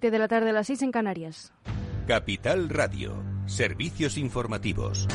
[0.00, 1.52] de la tarde a las 6 en Canarias.
[2.08, 3.22] Capital Radio.
[3.44, 5.06] Servicios informativos.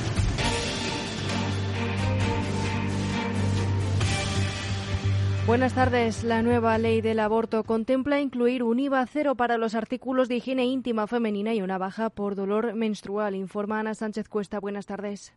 [5.48, 6.24] Buenas tardes.
[6.24, 10.66] La nueva ley del aborto contempla incluir un IVA cero para los artículos de higiene
[10.66, 13.34] íntima femenina y una baja por dolor menstrual.
[13.34, 14.59] Informa Ana Sánchez Cuesta.
[14.59, 15.34] Buenas tardes.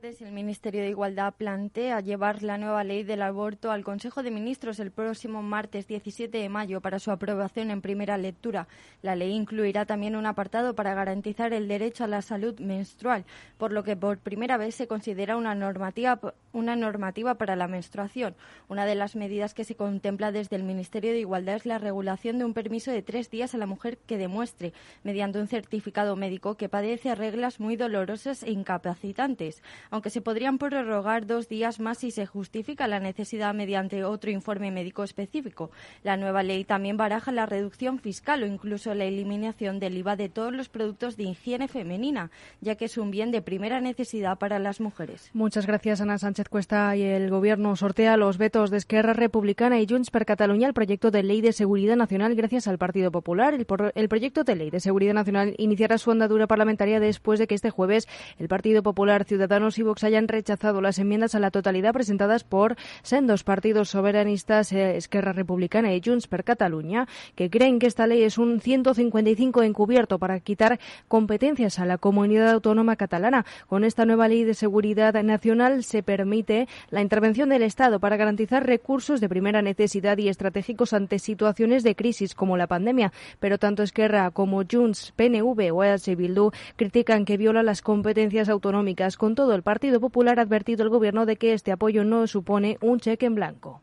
[0.00, 4.78] El Ministerio de Igualdad plantea llevar la nueva ley del aborto al Consejo de Ministros
[4.78, 8.68] el próximo martes 17 de mayo para su aprobación en primera lectura.
[9.02, 13.24] La ley incluirá también un apartado para garantizar el derecho a la salud menstrual,
[13.58, 16.20] por lo que por primera vez se considera una normativa,
[16.52, 18.36] una normativa para la menstruación.
[18.68, 22.38] Una de las medidas que se contempla desde el Ministerio de Igualdad es la regulación
[22.38, 24.72] de un permiso de tres días a la mujer que demuestre,
[25.02, 31.26] mediante un certificado médico, que padece reglas muy dolorosas e incapacitantes aunque se podrían prorrogar
[31.26, 35.70] dos días más si se justifica la necesidad mediante otro informe médico específico.
[36.02, 40.28] La nueva ley también baraja la reducción fiscal o incluso la eliminación del IVA de
[40.28, 42.30] todos los productos de higiene femenina,
[42.60, 45.30] ya que es un bien de primera necesidad para las mujeres.
[45.32, 46.96] Muchas gracias, Ana Sánchez Cuesta.
[46.96, 51.10] Y el Gobierno sortea los vetos de Esquerra Republicana y Junts per Cataluña al proyecto
[51.10, 53.54] de ley de seguridad nacional gracias al Partido Popular.
[53.54, 57.54] El, el proyecto de ley de seguridad nacional iniciará su andadura parlamentaria después de que
[57.54, 61.92] este jueves el Partido Popular, Ciudadanos y Vox hayan rechazado las enmiendas a la totalidad
[61.92, 67.86] presentadas por sendos partidos soberanistas, eh, Esquerra Republicana y Junts per Cataluña, que creen que
[67.86, 70.78] esta ley es un 155 encubierto para quitar
[71.08, 73.44] competencias a la comunidad autónoma catalana.
[73.66, 78.66] Con esta nueva ley de seguridad nacional se permite la intervención del Estado para garantizar
[78.66, 83.82] recursos de primera necesidad y estratégicos ante situaciones de crisis como la pandemia, pero tanto
[83.82, 89.16] Esquerra como Junts, PNV o EH Bildu critican que viola las competencias autonómicas.
[89.16, 92.78] Con todo, el Partido Popular ha advertido el Gobierno de que este apoyo no supone
[92.80, 93.82] un cheque en blanco.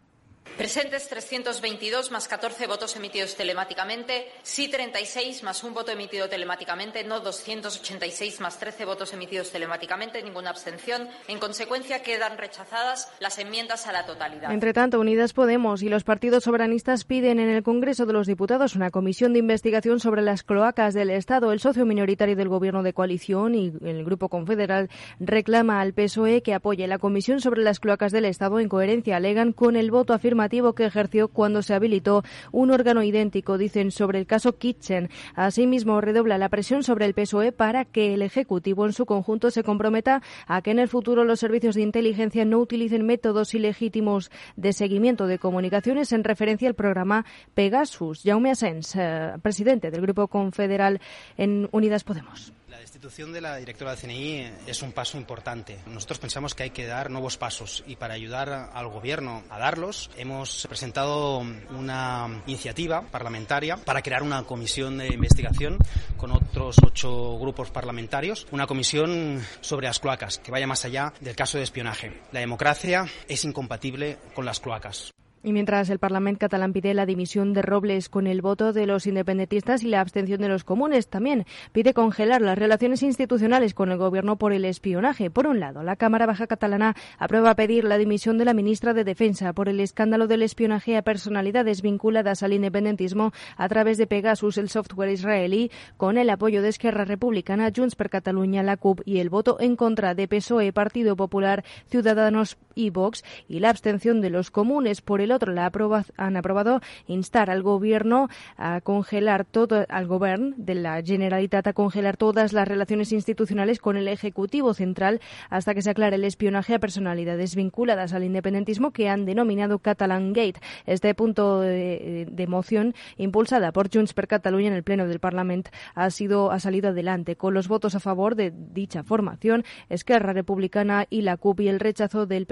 [0.57, 7.19] Presentes 322 más 14 votos emitidos telemáticamente, sí 36 más un voto emitido telemáticamente, no
[7.19, 11.09] 286 más 13 votos emitidos telemáticamente, ninguna abstención.
[11.27, 14.53] En consecuencia, quedan rechazadas las enmiendas a la totalidad.
[14.53, 18.75] Entre tanto, Unidas Podemos y los partidos soberanistas piden en el Congreso de los Diputados
[18.75, 21.51] una comisión de investigación sobre las cloacas del Estado.
[21.51, 24.89] El socio minoritario del Gobierno de coalición y el Grupo Confederal
[25.19, 29.51] reclama al PSOE que apoye la comisión sobre las cloacas del Estado en coherencia, alegan,
[29.51, 30.34] con el voto afirmativo
[30.75, 35.09] que ejerció cuando se habilitó un órgano idéntico, dicen, sobre el caso Kitchen.
[35.33, 39.63] Asimismo, redobla la presión sobre el PSOE para que el Ejecutivo en su conjunto se
[39.63, 44.73] comprometa a que en el futuro los servicios de inteligencia no utilicen métodos ilegítimos de
[44.73, 48.21] seguimiento de comunicaciones en referencia al programa Pegasus.
[48.23, 50.99] Jaume Asens, eh, presidente del Grupo Confederal
[51.37, 52.53] en Unidas Podemos.
[52.75, 55.79] La destitución de la directora del CNI es un paso importante.
[55.85, 60.11] Nosotros pensamos que hay que dar nuevos pasos y para ayudar al Gobierno a darlos
[60.17, 65.77] hemos presentado una iniciativa parlamentaria para crear una comisión de investigación
[66.17, 71.33] con otros ocho grupos parlamentarios, una comisión sobre las cloacas que vaya más allá del
[71.33, 72.23] caso de espionaje.
[72.33, 75.13] La democracia es incompatible con las cloacas.
[75.45, 79.05] Y mientras el Parlamento catalán pide la dimisión de Robles con el voto de los
[79.05, 83.99] independentistas y la abstención de los comunes, también pide congelar las relaciones institucionales con el
[83.99, 85.29] Gobierno por el espionaje.
[85.29, 89.03] Por un lado, la Cámara Baja Catalana aprueba pedir la dimisión de la ministra de
[89.03, 94.57] Defensa por el escándalo del espionaje a personalidades vinculadas al independentismo a través de Pegasus,
[94.57, 99.19] el software israelí, con el apoyo de Esquerra Republicana, Junts per Catalunya, la CUP y
[99.19, 104.29] el voto en contra de PSOE, Partido Popular, Ciudadanos y Vox y la abstención de
[104.29, 105.01] los comunes.
[105.01, 105.71] Por el otro, la
[106.17, 112.17] han aprobado instar al gobierno a congelar todo, al gobierno de la Generalitat a congelar
[112.17, 116.79] todas las relaciones institucionales con el Ejecutivo Central hasta que se aclare el espionaje a
[116.79, 120.59] personalidades vinculadas al independentismo que han denominado Catalan Gate.
[120.85, 125.71] Este punto de, de moción, impulsada por Junts per Catalunya en el Pleno del Parlamento,
[125.93, 131.05] ha, sido, ha salido adelante con los votos a favor de dicha formación, Esquerra Republicana
[131.09, 132.45] y la CUP y el rechazo del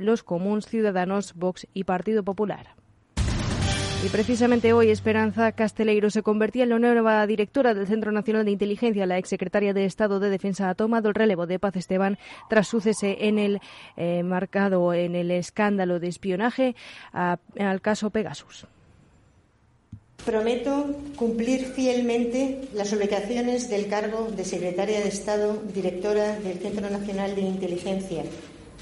[0.00, 2.74] Los Comuns, Ciudadanos, Vox y Partido Popular.
[4.04, 8.50] Y precisamente hoy Esperanza Casteleiro se convertía en la nueva directora del Centro Nacional de
[8.50, 9.06] Inteligencia.
[9.06, 12.18] La exsecretaria de Estado de Defensa ha tomado el relevo de Paz Esteban
[12.50, 13.60] tras su cese en el
[13.96, 16.76] eh, marcado en el escándalo de espionaje
[17.12, 18.66] al caso Pegasus.
[20.26, 27.34] Prometo cumplir fielmente las obligaciones del cargo de secretaria de Estado, directora del Centro Nacional
[27.34, 28.22] de Inteligencia,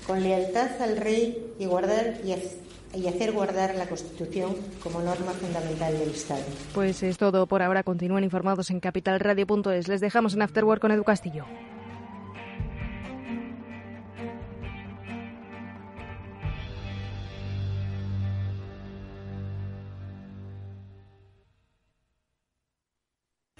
[0.06, 6.10] con lealtad al Rey y guardar y hacer guardar la Constitución como norma fundamental del
[6.10, 6.42] Estado.
[6.74, 7.82] Pues es todo por ahora.
[7.82, 9.88] Continúen informados en capitalradio.es.
[9.88, 11.44] Les dejamos en Afterwork con Edu Castillo.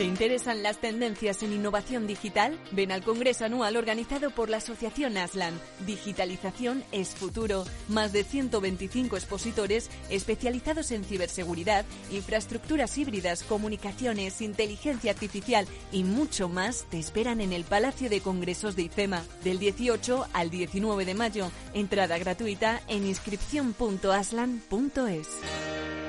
[0.00, 2.58] ¿Te interesan las tendencias en innovación digital?
[2.72, 5.52] Ven al Congreso Anual organizado por la Asociación Aslan.
[5.84, 7.66] Digitalización es futuro.
[7.86, 16.86] Más de 125 expositores especializados en ciberseguridad, infraestructuras híbridas, comunicaciones, inteligencia artificial y mucho más
[16.88, 21.50] te esperan en el Palacio de Congresos de IFEMA del 18 al 19 de mayo.
[21.74, 25.99] Entrada gratuita en inscripción.aslan.es.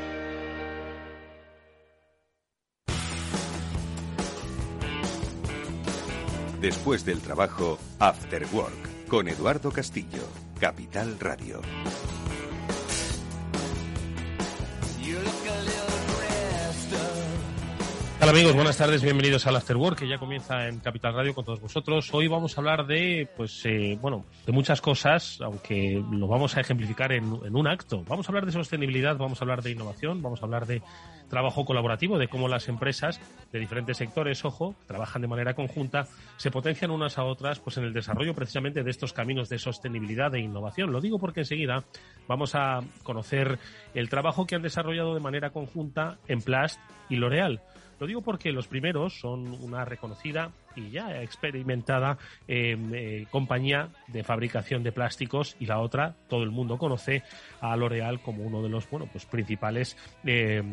[6.62, 10.22] Después del trabajo, After Work, con Eduardo Castillo,
[10.60, 11.60] Capital Radio.
[18.22, 21.44] Hola amigos, buenas tardes, bienvenidos al After Work que ya comienza en Capital Radio con
[21.44, 22.14] todos vosotros.
[22.14, 26.62] Hoy vamos a hablar de, pues, eh, bueno, de muchas cosas, aunque lo vamos a
[26.62, 28.04] ejemplificar en, en, un acto.
[28.08, 30.84] Vamos a hablar de sostenibilidad, vamos a hablar de innovación, vamos a hablar de
[31.32, 33.20] trabajo colaborativo, de cómo las empresas
[33.52, 36.06] de diferentes sectores, ojo, trabajan de manera conjunta,
[36.38, 40.36] se potencian unas a otras, pues en el desarrollo precisamente de estos caminos de sostenibilidad
[40.36, 40.92] e innovación.
[40.92, 41.84] Lo digo porque enseguida
[42.28, 43.58] vamos a conocer
[43.96, 46.80] el trabajo que han desarrollado de manera conjunta en Plast
[47.10, 47.62] y L'Oreal.
[48.02, 52.18] Lo digo porque los primeros son una reconocida y ya experimentada
[52.48, 57.22] eh, eh, compañía de fabricación de plásticos y la otra, todo el mundo conoce
[57.60, 59.96] a L'Oreal como uno de los bueno, pues principales
[60.26, 60.64] eh,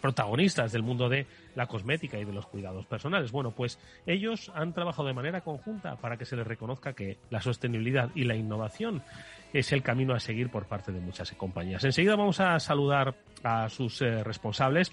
[0.00, 3.30] protagonistas del mundo de la cosmética y de los cuidados personales.
[3.30, 7.40] Bueno, pues ellos han trabajado de manera conjunta para que se les reconozca que la
[7.40, 9.04] sostenibilidad y la innovación
[9.52, 11.84] es el camino a seguir por parte de muchas compañías.
[11.84, 13.14] Enseguida vamos a saludar
[13.44, 14.92] a sus responsables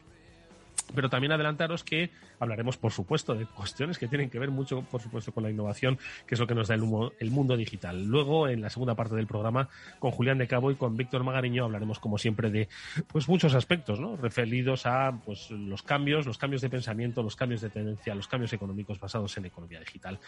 [0.93, 5.01] pero también adelantaros que hablaremos, por supuesto, de cuestiones que tienen que ver mucho, por
[5.01, 8.05] supuesto, con la innovación, que es lo que nos da el, mundo digital.
[8.05, 9.69] Luego, en la segunda parte del programa,
[9.99, 12.69] con Julián de Cabo y con Víctor Magariño, hablaremos, como siempre, de
[13.07, 14.15] pues muchos aspectos, ¿no?
[14.15, 18.53] Referidos a pues los cambios, los cambios de pensamiento, los cambios de tendencia, los cambios
[18.53, 20.19] económicos basados en economía digital.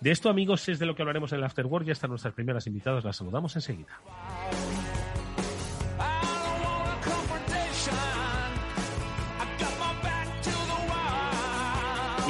[0.00, 1.86] De esto, amigos, es de lo que hablaremos en el Afterwork.
[1.86, 4.00] Ya están nuestras primeras invitadas, las saludamos enseguida.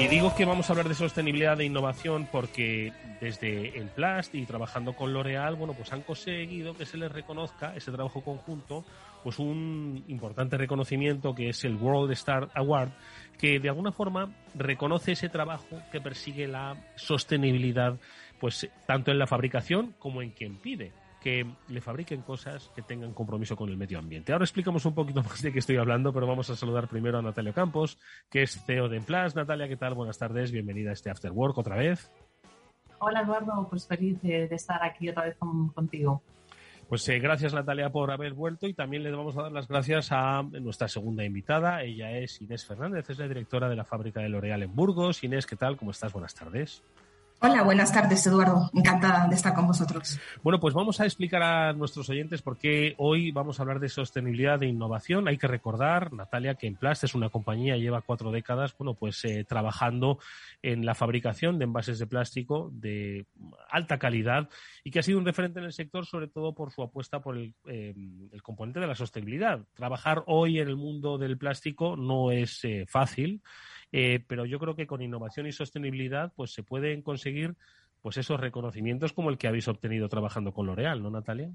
[0.03, 4.45] Y digo que vamos a hablar de sostenibilidad e innovación porque desde el Plast y
[4.45, 8.85] trabajando con L'Oreal, bueno, pues han conseguido que se les reconozca ese trabajo conjunto,
[9.23, 12.91] pues un importante reconocimiento que es el World Star Award,
[13.39, 17.97] que de alguna forma reconoce ese trabajo que persigue la sostenibilidad,
[18.41, 20.91] pues tanto en la fabricación como en quien pide
[21.23, 24.33] que le fabriquen cosas que tengan compromiso con el medio ambiente.
[24.33, 27.23] Ahora explicamos un poquito más de qué estoy hablando, pero vamos a saludar primero a
[27.23, 27.99] Natalia Campos,
[28.29, 29.37] que es CEO de Emplas.
[29.37, 29.95] Natalia, ¿qué tal?
[29.95, 32.11] Buenas tardes, bienvenida a este After Work otra vez.
[32.99, 35.37] Hola Eduardo, pues feliz de, estar aquí otra vez
[35.75, 36.23] contigo.
[36.89, 40.13] Pues eh, gracias Natalia por haber vuelto y también le vamos a dar las gracias
[40.13, 41.83] a nuestra segunda invitada.
[41.83, 45.25] Ella es Inés Fernández, es la directora de la fábrica de L'Oreal en Burgos.
[45.25, 45.77] Inés, ¿qué tal?
[45.77, 46.13] ¿Cómo estás?
[46.13, 46.83] Buenas tardes.
[47.45, 48.71] Hola, buenas tardes, Eduardo.
[48.73, 50.17] Encantada de estar con vosotros.
[50.45, 53.89] Bueno, pues vamos a explicar a nuestros oyentes por qué hoy vamos a hablar de
[53.89, 55.27] sostenibilidad e innovación.
[55.27, 59.45] Hay que recordar, Natalia, que Emplast es una compañía, lleva cuatro décadas, bueno, pues eh,
[59.45, 60.21] trabajando
[60.63, 63.27] en la fabricación de envases de plástico de
[63.69, 64.49] alta calidad
[64.85, 67.37] y que ha sido un referente en el sector, sobre todo por su apuesta por
[67.37, 67.93] el, eh,
[68.45, 69.67] componente de la sostenibilidad.
[69.75, 73.43] Trabajar hoy en el mundo del plástico no es eh, fácil.
[73.93, 77.57] Eh, pero yo creo que con innovación y sostenibilidad pues se pueden conseguir
[78.01, 81.53] pues esos reconocimientos como el que habéis obtenido trabajando con L'Oreal, ¿no, Natalia?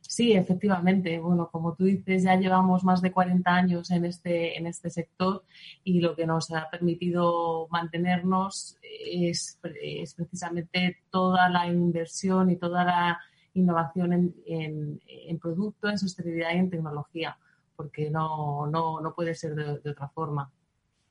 [0.00, 1.18] Sí, efectivamente.
[1.18, 5.44] Bueno, como tú dices, ya llevamos más de 40 años en este, en este sector
[5.82, 12.84] y lo que nos ha permitido mantenernos es, es precisamente toda la inversión y toda
[12.84, 13.20] la
[13.54, 17.36] innovación en, en, producto, en sostenibilidad y en tecnología,
[17.74, 20.50] porque no, no, no puede ser de otra forma.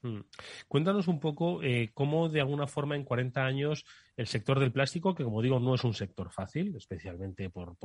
[0.05, 0.21] Mm.
[0.67, 3.85] Cuéntanos un poco eh, cómo, de alguna forma, en 40 años,
[4.15, 7.75] el sector del plástico, que como digo, no es un sector fácil, especialmente por,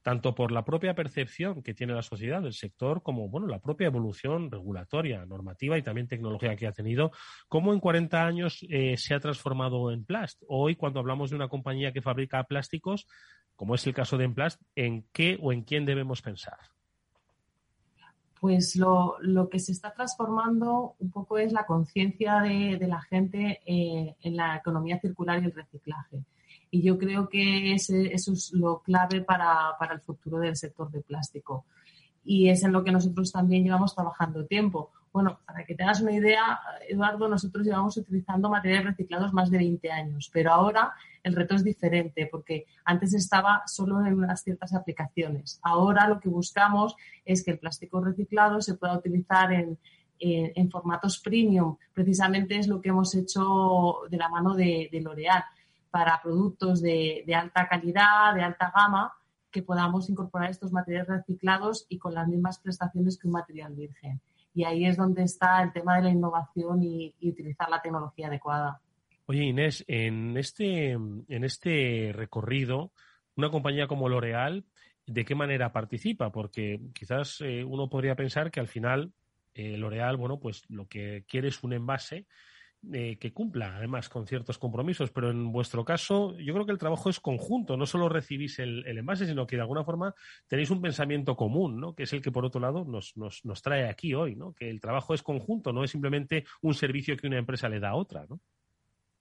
[0.00, 3.88] tanto por la propia percepción que tiene la sociedad del sector, como bueno, la propia
[3.88, 7.10] evolución regulatoria, normativa y también tecnología que ha tenido,
[7.48, 10.44] cómo en 40 años eh, se ha transformado en Plast.
[10.46, 13.08] Hoy, cuando hablamos de una compañía que fabrica plásticos,
[13.56, 16.75] como es el caso de Emplast, ¿en qué o en quién debemos pensar?
[18.46, 24.14] Pues lo, que se está transformando un poco es la conciencia de, la gente eh,
[24.22, 26.22] en la economía circular y el reciclaje.
[26.70, 31.00] Y yo creo que eso es lo clave para, para el futuro del sector de
[31.00, 31.64] plástico.
[32.24, 34.92] Y es en lo que nosotros también llevamos trabajando tiempo.
[35.16, 39.90] Bueno, para que tengas una idea, Eduardo, nosotros llevamos utilizando materiales reciclados más de 20
[39.90, 40.92] años, pero ahora
[41.22, 45.58] el reto es diferente porque antes estaba solo en unas ciertas aplicaciones.
[45.62, 49.78] Ahora lo que buscamos es que el plástico reciclado se pueda utilizar en,
[50.70, 51.78] formatos premium.
[51.94, 55.44] Precisamente es lo que hemos hecho de la mano de, L'Oreal
[55.90, 59.14] para productos de alta calidad, de alta gama,
[59.50, 64.20] que podamos incorporar estos materiales reciclados y con las mismas prestaciones que un material virgen.
[64.56, 68.80] Y ahí es donde está el tema de la innovación y, utilizar la tecnología adecuada.
[69.26, 72.90] Oye, Inés, en este, en este recorrido,
[73.36, 74.64] una compañía como L'Oreal,
[75.06, 76.32] ¿de qué manera participa?
[76.32, 79.12] Porque quizás eh, uno podría pensar que al final
[79.52, 82.24] eh, L'Oreal, bueno, pues lo que quiere es un envase
[82.92, 86.78] eh, que cumpla además con ciertos compromisos, pero en vuestro caso yo creo que el
[86.78, 90.14] trabajo es conjunto, no solo recibís el, envase, sino que de alguna forma
[90.46, 91.94] tenéis un pensamiento común, ¿no?
[91.94, 94.52] que es el que por otro lado nos, nos, nos trae aquí hoy, ¿no?
[94.52, 97.90] que el trabajo es conjunto, no es simplemente un servicio que una empresa le da
[97.90, 98.24] a otra.
[98.28, 98.40] ¿no?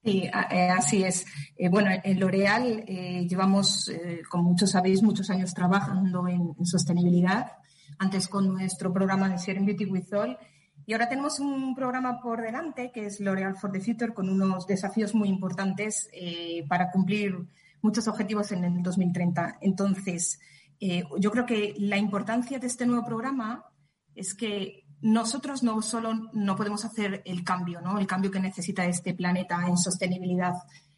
[0.03, 1.25] Sí, eh, así es.
[1.57, 3.91] Eh, bueno, en L'Oreal llevamos,
[4.29, 7.51] como muchos sabéis, muchos años trabajando en, en, sostenibilidad.
[7.97, 10.37] Antes con nuestro programa de Sharing Beauty with All
[10.85, 14.67] y ahora tenemos un programa por delante que es L'Oreal for the Future con unos
[14.67, 17.47] desafíos muy importantes eh, para cumplir
[17.81, 19.57] muchos objetivos en el 2030.
[19.61, 20.39] Entonces,
[20.79, 23.65] eh, yo creo que la importancia de este nuevo programa
[24.13, 27.99] es que nosotros no solo no podemos hacer el cambio, ¿no?
[27.99, 30.53] el cambio que necesita este planeta en sostenibilidad.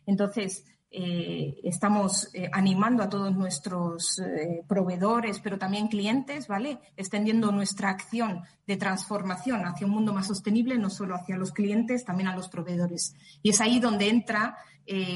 [0.06, 6.80] Entonces, eh, estamos eh, animando a todos nuestros eh, proveedores, pero también clientes, ¿vale?
[6.96, 12.06] Extendiendo nuestra acción de transformación hacia un mundo más sostenible, no solo hacia los clientes,
[12.06, 13.16] también a los proveedores.
[13.44, 14.58] Y es ahí donde entra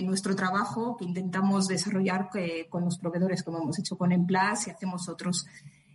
[0.03, 2.27] nuestro trabajo que intentamos desarrollar
[2.67, 5.47] con los proveedores, como hemos hecho con Emplas y hacemos otros.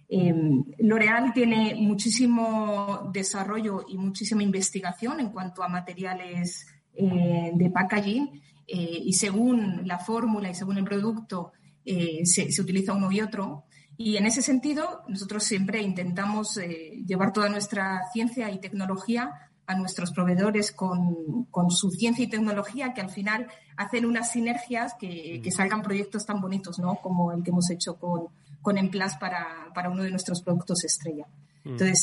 [0.08, 9.12] L'Oreal tiene muchísimo desarrollo y muchísima investigación en cuanto a materiales de packaging eh, y
[9.12, 11.52] según la fórmula y según el producto
[11.84, 13.64] eh, se, utiliza uno y otro.
[13.96, 19.30] Y en ese sentido, nosotros siempre intentamos eh, llevar toda nuestra ciencia y tecnología
[19.66, 25.40] a nuestros proveedores con, su ciencia y tecnología que al final hacen unas sinergias que,
[25.42, 26.96] que, salgan proyectos tan bonitos ¿no?
[26.96, 28.28] como el que hemos hecho con,
[28.62, 31.26] con Emplas para, para uno de nuestros productos estrella.
[31.64, 31.70] Mm.
[31.70, 32.02] Entonces,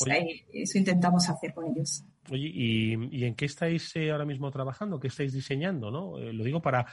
[0.54, 2.04] eso intentamos hacer con ellos.
[2.30, 5.00] Oye, ¿y, en qué estáis eh, ahora mismo trabajando?
[5.00, 5.92] ¿Qué estáis diseñando?
[5.92, 6.18] ¿no?
[6.20, 6.86] Eh, lo digo para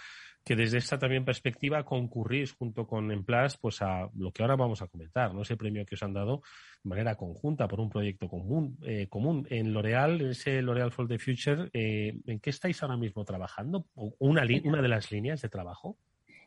[0.44, 4.80] que desde esta también perspectiva concurrís junto con Emplas pues a lo que ahora vamos
[4.80, 5.42] a comentar, ¿no?
[5.42, 6.42] Ese premio que os han dado
[6.82, 8.78] de manera conjunta por un proyecto común.
[8.82, 9.46] Eh, común.
[9.50, 13.86] En L'Oreal, ese L'Oreal for the Future, ¿en qué estáis ahora mismo trabajando?
[13.94, 15.98] ¿Una, una de las líneas de trabajo?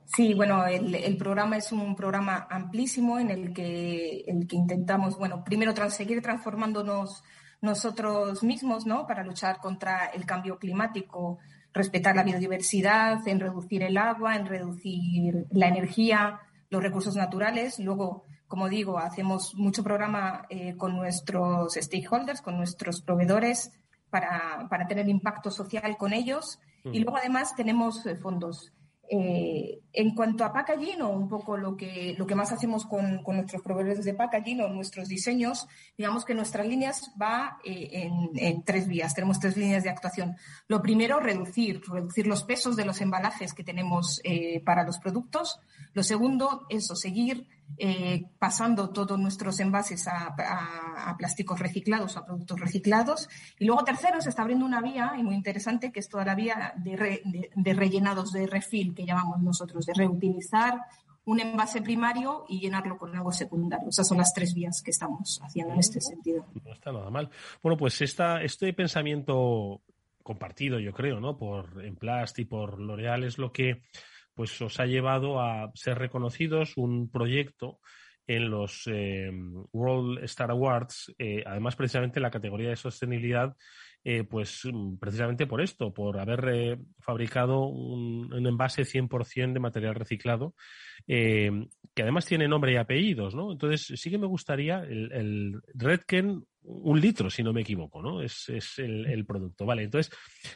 [0.06, 5.44] Sí, bueno, el, programa es un programa amplísimo en el que, el que intentamos, bueno,
[5.44, 7.24] primero seguir transformándonos
[7.64, 9.08] nosotros mismos, ¿no?
[9.08, 11.40] Para luchar contra el cambio climático,
[11.74, 17.80] respetar la biodiversidad, en reducir el agua, en reducir la energía, los recursos naturales.
[17.80, 23.72] Luego, como digo, hacemos mucho programa eh, con nuestros stakeholders, con nuestros proveedores,
[24.10, 26.60] para, para tener impacto social con ellos.
[26.84, 28.74] Y luego, además, tenemos eh, fondos
[29.10, 33.22] eh, en cuanto a packaging o un poco lo que, lo que más hacemos con,
[33.26, 35.68] nuestros proveedores de packaging o nuestros diseños,
[35.98, 39.14] digamos que nuestras líneas va eh, en, tres vías.
[39.14, 40.38] Tenemos tres líneas de actuación.
[40.68, 45.60] Lo primero, reducir, reducir los pesos de los embalajes que tenemos eh, para los productos.
[45.94, 47.46] Lo segundo, eso, seguir
[47.78, 50.36] eh, pasando todos nuestros envases a,
[51.18, 53.30] plásticos reciclados, a productos reciclados.
[53.60, 56.36] Y luego, tercero, se está abriendo una vía, y muy interesante, que es toda la
[56.36, 60.80] vía de, rellenados, de refill, que llamamos nosotros, de reutilizar
[61.26, 63.90] un envase primario y llenarlo con algo secundario.
[63.90, 66.46] Esas son las tres vías que estamos haciendo en este sentido.
[66.66, 67.30] No está nada mal.
[67.62, 69.82] Bueno, pues esta, este pensamiento
[70.22, 71.38] compartido, yo creo, ¿no?
[71.38, 73.82] Por Emplast y por L'Oreal es lo que
[74.34, 77.80] pues os ha llevado a ser reconocidos un proyecto
[78.26, 79.30] en los eh,
[79.72, 83.56] World Star Awards, eh, además precisamente en la categoría de sostenibilidad,
[84.06, 89.96] eh, pues mm, precisamente por esto, por haber eh, fabricado un, envase 100% de material
[89.96, 90.56] reciclado,
[91.08, 91.50] eh,
[91.94, 93.54] que además tiene nombre y apellidos, ¿no?
[93.54, 98.22] Entonces sí que me gustaría el, Redken un litro, si no me equivoco, ¿no?
[98.22, 99.66] Es, el, producto.
[99.66, 100.14] Vale, entonces,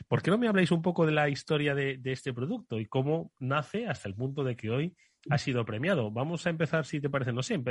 [0.10, 3.32] ¿por qué no me habláis un poco de la historia de, este producto y cómo
[3.40, 4.96] nace hasta el punto de que hoy
[5.30, 6.12] ha sido premiado?
[6.12, 7.62] Vamos a empezar, si te parece, no sé,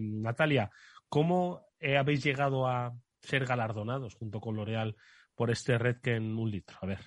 [0.00, 0.70] Natalia,
[1.08, 2.94] ¿cómo habéis llegado a
[3.28, 4.96] ser galardonados junto con L'Oreal
[5.34, 6.78] por este Redken un litro?
[6.80, 7.00] A ver.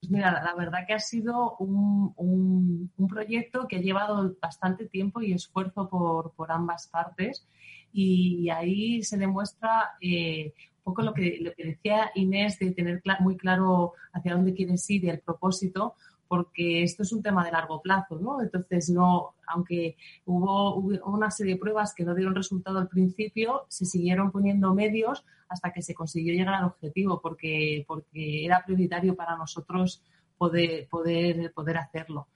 [0.00, 5.22] Pues mira, la verdad que ha sido un, un, proyecto que ha llevado bastante tiempo
[5.22, 7.48] y esfuerzo por, por ambas partes
[7.90, 13.02] y ahí se demuestra eh, un poco lo que, lo que decía Inés de tener
[13.20, 15.94] muy claro hacia dónde quieres ir y el propósito,
[16.34, 18.42] porque esto es un tema de largo plazo, ¿no?
[18.42, 23.84] Entonces, no, aunque hubo, una serie de pruebas que no dieron resultado al principio, se
[23.84, 29.36] siguieron poniendo medios hasta que se consiguió llegar al objetivo, porque, porque era prioritario para
[29.36, 30.02] nosotros
[30.36, 32.26] poder, poder, poder hacerlo.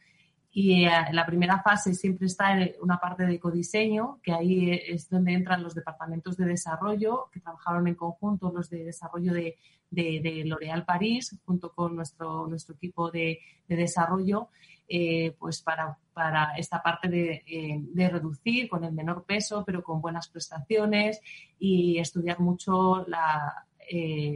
[0.61, 5.09] Y en eh, la primera fase siempre está una parte de ecodiseño, que ahí es
[5.09, 9.57] donde entran los departamentos de desarrollo, que trabajaron en conjunto los de desarrollo de,
[9.89, 13.39] de, L'Oréal París, junto con nuestro, nuestro equipo de,
[13.69, 14.49] desarrollo,
[14.89, 20.01] eh, pues para, para, esta parte eh, de, reducir con el menor peso, pero con
[20.01, 21.21] buenas prestaciones
[21.61, 23.07] y estudiar mucho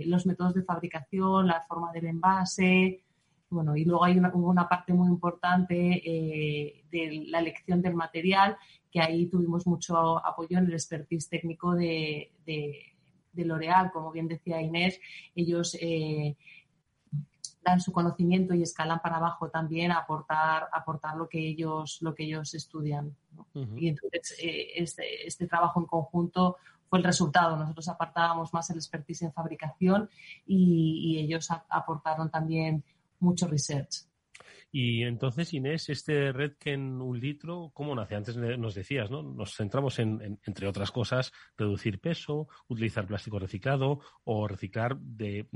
[0.06, 3.02] los métodos de fabricación, la forma del envase,
[3.52, 8.56] bueno, y luego hay una, una parte muy importante eh, de la elección del material,
[8.90, 13.90] que ahí tuvimos mucho apoyo en el expertise técnico de, de, L'Oreal.
[13.92, 15.00] Como bien decía Inés,
[15.34, 16.36] ellos eh,
[17.64, 22.14] dan su conocimiento y escalan para abajo también a aportar, aportar lo que ellos, lo
[22.14, 23.16] que ellos estudian.
[23.76, 26.56] Y entonces eh, este, este, trabajo en conjunto
[26.88, 27.56] fue el resultado.
[27.56, 30.10] Nosotros apartábamos más el expertise en fabricación
[30.46, 32.84] y, y ellos aportaron también
[33.22, 34.06] mucho research.
[34.74, 38.14] Y entonces, Inés, este Redken un litro, ¿cómo nace?
[38.14, 39.22] Antes nos decías, ¿no?
[39.22, 45.46] Nos centramos en, entre otras cosas, reducir peso, utilizar plástico reciclado o reciclar de,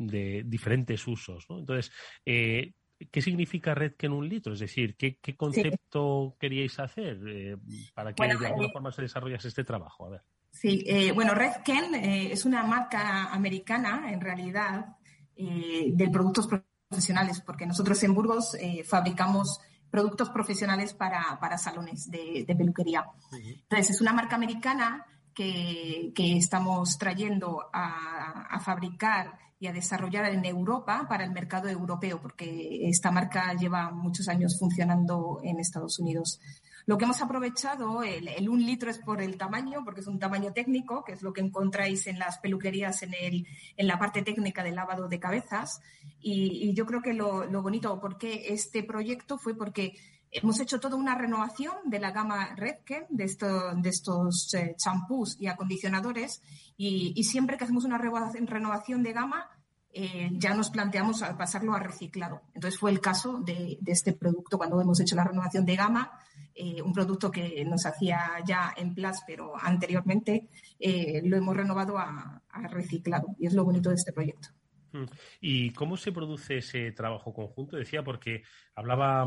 [0.44, 1.58] diferentes usos, ¿no?
[1.58, 1.90] Entonces,
[2.26, 2.74] eh,
[3.10, 4.52] ¿qué significa Redken un litro?
[4.52, 7.56] Es decir, ¿qué, concepto queríais hacer eh,
[7.94, 10.04] para que de alguna eh, forma se desarrollase este trabajo?
[10.04, 10.22] A ver.
[10.50, 14.96] Sí, bueno, Redken es una marca americana, en realidad,
[15.36, 16.48] de productos
[16.88, 23.04] profesionales, porque nosotros en Burgos eh, fabricamos productos profesionales para, para salones de, peluquería.
[23.32, 30.26] Entonces, es una marca americana que, que estamos trayendo a, a, fabricar y a desarrollar
[30.26, 35.98] en Europa para el mercado europeo, porque esta marca lleva muchos años funcionando en Estados
[35.98, 36.40] Unidos.
[36.86, 40.52] Lo que hemos aprovechado, el, un litro es por el tamaño, porque es un tamaño
[40.52, 43.46] técnico, que es lo que encontráis en las peluquerías en, el,
[43.76, 45.80] en la parte técnica del lavado de cabezas.
[46.20, 49.94] Y, yo creo que lo, lo bonito, porque este proyecto fue porque
[50.30, 55.36] hemos hecho toda una renovación de la gama Redken, de, esto, de estos eh, champús
[55.40, 56.40] y acondicionadores,
[56.76, 59.50] y, y, siempre que hacemos una renovación de gama,
[59.98, 62.42] eh, ya nos planteamos pasarlo a reciclado.
[62.52, 66.12] Entonces fue el caso de, este producto cuando hemos hecho la renovación de gama,
[66.56, 71.98] eh, un producto que nos hacía ya en Plus, pero anteriormente eh, lo hemos renovado
[71.98, 74.48] a, reciclado y es lo bonito de este proyecto.
[74.92, 75.04] Mm.
[75.40, 77.76] ¿Y cómo se produce ese trabajo conjunto?
[77.76, 78.42] Decía porque
[78.74, 79.26] hablaba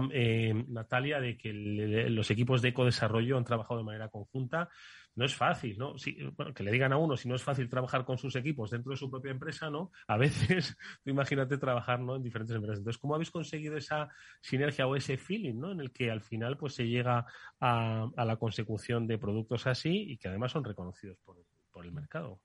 [0.68, 4.70] Natalia de que los equipos de ecodesarrollo han trabajado de manera conjunta
[5.16, 5.96] no es fácil, ¿no?
[6.38, 8.92] bueno, que le digan a uno si no es fácil trabajar con sus equipos dentro
[8.92, 9.92] de su propia empresa, ¿no?
[10.08, 12.16] A veces, tú imagínate trabajar, ¿no?
[12.16, 12.80] En diferentes empresas.
[12.80, 14.10] Entonces, ¿cómo habéis conseguido esa
[14.42, 15.72] sinergia o ese feeling, ¿no?
[15.72, 17.26] En el que al final, pues, se llega
[17.60, 21.38] a, la consecución de productos así y que además son reconocidos por,
[21.86, 22.42] el mercado.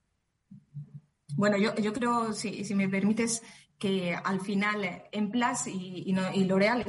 [1.35, 3.43] Bueno, yo, creo, si, me permites,
[3.77, 6.85] que al final en Plus y, y, L'Oreal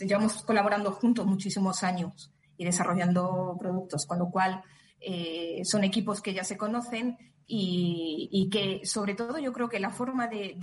[0.00, 4.62] llevamos colaborando juntos muchísimos años y desarrollando productos, con lo cual
[5.00, 7.16] eh, son equipos que ya se conocen
[7.52, 10.56] y, que, sobre todo, yo creo que la forma de,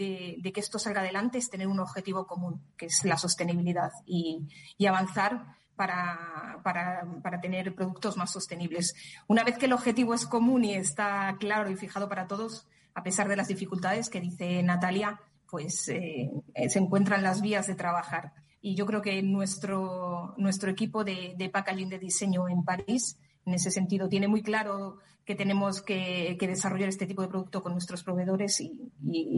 [0.53, 4.47] que esto salga adelante es tener un objetivo común, que es la sostenibilidad y,
[4.87, 8.95] avanzar para, para, tener productos más sostenibles.
[9.27, 13.03] Una vez que el objetivo es común y está claro y fijado para todos, a
[13.03, 15.19] pesar de las dificultades que dice Natalia,
[15.49, 16.31] pues eh,
[16.69, 18.31] se encuentran las vías de trabajar.
[18.61, 23.17] Y yo creo que nuestro, nuestro equipo de, de packaging de diseño en París
[23.47, 27.71] en ese sentido tiene muy claro que tenemos que, desarrollar este tipo de producto con
[27.71, 28.91] nuestros proveedores y,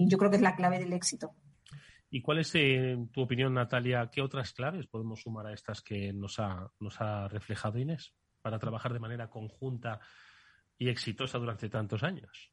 [0.07, 1.35] yo creo que es la clave del éxito.
[2.09, 6.11] ¿Y cuál es, en tu opinión, Natalia, qué otras claves podemos sumar a estas que
[6.11, 9.99] nos ha, nos ha reflejado Inés para trabajar de manera conjunta
[10.77, 12.51] y exitosa durante tantos años?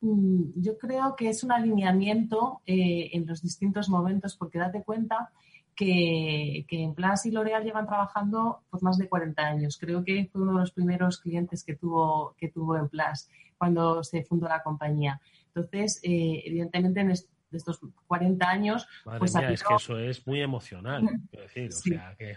[0.00, 5.30] Mm, yo creo que es un alineamiento eh, en los distintos momentos, porque date cuenta
[5.80, 9.78] que, en Plus y L'Oreal llevan trabajando por más de 40 años.
[9.78, 14.04] Creo que fue uno de los primeros clientes que tuvo, que tuvo en Plus cuando
[14.04, 15.20] se fundó la compañía.
[15.54, 18.86] Entonces, eh, evidentemente, en estos 40 años...
[19.18, 21.08] pues es que eso es muy emocional.
[21.32, 22.36] decir, o sea, que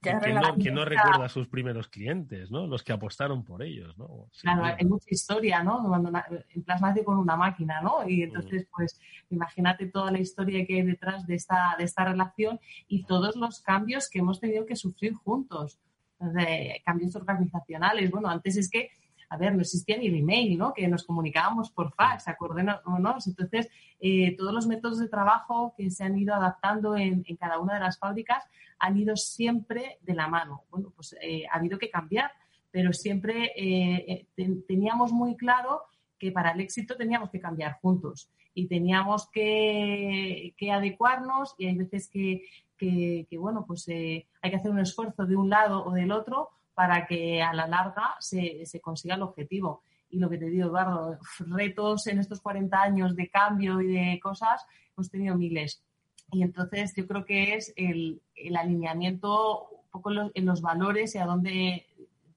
[0.00, 2.66] ¿Quién no, recuerda a sus primeros clientes, ¿no?
[2.66, 4.28] Los que apostaron por ellos, ¿no?
[4.40, 5.82] claro, hay mucha historia, ¿no?
[5.86, 6.12] Cuando
[6.50, 8.08] en Plasma nace con una máquina, ¿no?
[8.08, 8.70] Y entonces, mm.
[8.76, 13.34] pues, imagínate toda la historia que hay detrás de esta, de esta relación y todos
[13.34, 15.80] los cambios que hemos tenido que sufrir juntos.
[16.20, 18.10] De cambios organizacionales.
[18.10, 18.90] Bueno, antes es que
[19.30, 20.72] a ver, no existía ni el email, ¿no?
[20.72, 23.26] Que nos comunicábamos por fax, acordémonos.
[23.26, 23.68] Entonces,
[24.00, 27.80] eh, todos los métodos de trabajo que se han ido adaptando en, cada una de
[27.80, 28.44] las fábricas
[28.78, 30.64] han ido siempre de la mano.
[30.70, 32.30] Bueno, pues eh, ha habido que cambiar,
[32.70, 34.26] pero siempre eh,
[34.66, 35.82] teníamos muy claro
[36.18, 42.08] que para el éxito teníamos que cambiar juntos y teníamos que, adecuarnos y hay veces
[42.08, 47.08] que, bueno, pues hay que hacer un esfuerzo de un lado o del otro para
[47.08, 49.82] que a la larga se, consiga el objetivo.
[50.10, 54.20] Y lo que te digo, Eduardo, retos en estos 40 años de cambio y de
[54.22, 54.64] cosas,
[54.96, 55.82] hemos tenido miles.
[56.30, 58.22] Y entonces yo creo que es el,
[58.56, 61.84] alineamiento un poco en los, valores y a dónde,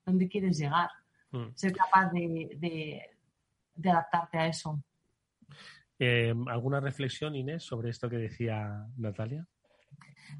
[0.07, 0.89] dónde quieres llegar.
[1.29, 1.49] Hmm.
[1.53, 3.11] Ser capaz de,
[3.77, 4.83] adaptarte a eso.
[5.99, 9.45] Eh, ¿Alguna reflexión, Inés, sobre esto que decía Natalia?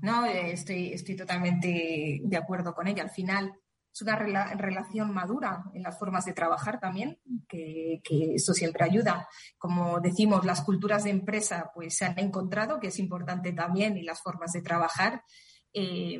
[0.01, 3.03] No, eh, estoy, estoy totalmente de acuerdo con ella.
[3.03, 3.53] Al final,
[3.93, 8.01] es una relación madura en las formas de trabajar también, que,
[8.34, 9.27] eso siempre ayuda.
[9.58, 14.04] Como decimos, las culturas de empresa pues se han encontrado, que es importante también, y
[14.04, 15.23] las formas de trabajar,
[15.73, 16.19] eh,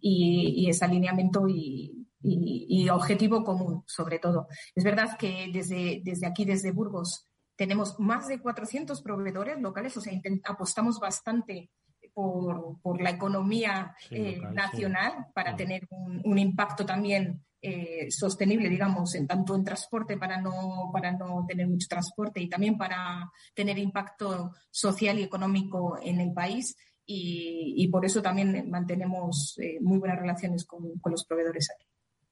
[0.00, 2.06] y, ese alineamiento y,
[2.90, 4.48] objetivo común, sobre todo.
[4.74, 10.00] Es verdad que desde, desde aquí, desde Burgos, tenemos más de 400 proveedores locales, o
[10.00, 10.12] sea,
[10.44, 11.70] apostamos bastante
[12.14, 15.56] por, la economía eh, nacional para mm.
[15.56, 21.44] tener un, impacto también eh, sostenible, digamos, en tanto en transporte para no, para no
[21.46, 26.76] tener mucho transporte y también para tener impacto social y económico en el país.
[27.12, 31.86] Y, por eso también mantenemos eh, muy buenas relaciones con, los proveedores aquí.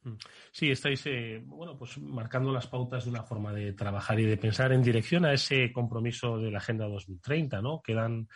[0.04, 0.18] Mm.
[0.52, 1.04] Sí, estáis
[1.46, 5.24] bueno, pues marcando las pautas de una forma de trabajar y de pensar en dirección
[5.24, 7.82] a ese compromiso de la Agenda 2030, ¿no?
[7.82, 8.28] Quedan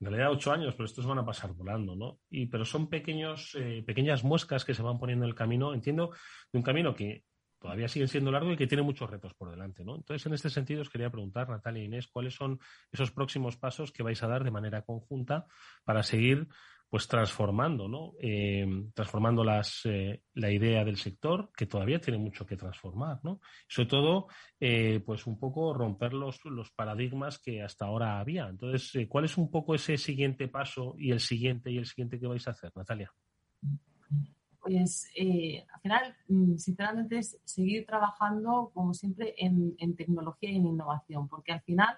[0.00, 2.20] en realidad ocho años, pero estos van a pasar volando, ¿no?
[2.30, 6.10] Y, pero son pequeños, eh, pequeñas muescas que se van poniendo en el camino, entiendo,
[6.50, 7.24] de un camino que
[7.58, 9.96] todavía sigue siendo largo y que tiene muchos retos por delante, ¿no?
[9.96, 12.58] Entonces, en este sentido, os quería preguntar, Natalia e Inés, ¿cuáles son
[12.90, 15.46] esos próximos pasos que vais a dar de manera conjunta
[15.84, 16.48] para seguir
[16.90, 18.14] pues transformando, ¿no?
[18.20, 23.40] Eh, transformando las, eh, la idea del sector, que todavía tiene mucho que transformar, ¿no?
[23.68, 24.26] sobre todo,
[24.58, 28.48] eh, pues un poco romper los, los, paradigmas que hasta ahora había.
[28.48, 32.26] Entonces, ¿cuál es un poco ese siguiente paso y el siguiente y el siguiente que
[32.26, 33.12] vais a hacer, Natalia?
[34.60, 35.12] Pues
[35.72, 41.28] al final, mm, sinceramente, es seguir trabajando, como siempre, en, en tecnología y en innovación,
[41.28, 41.96] porque al final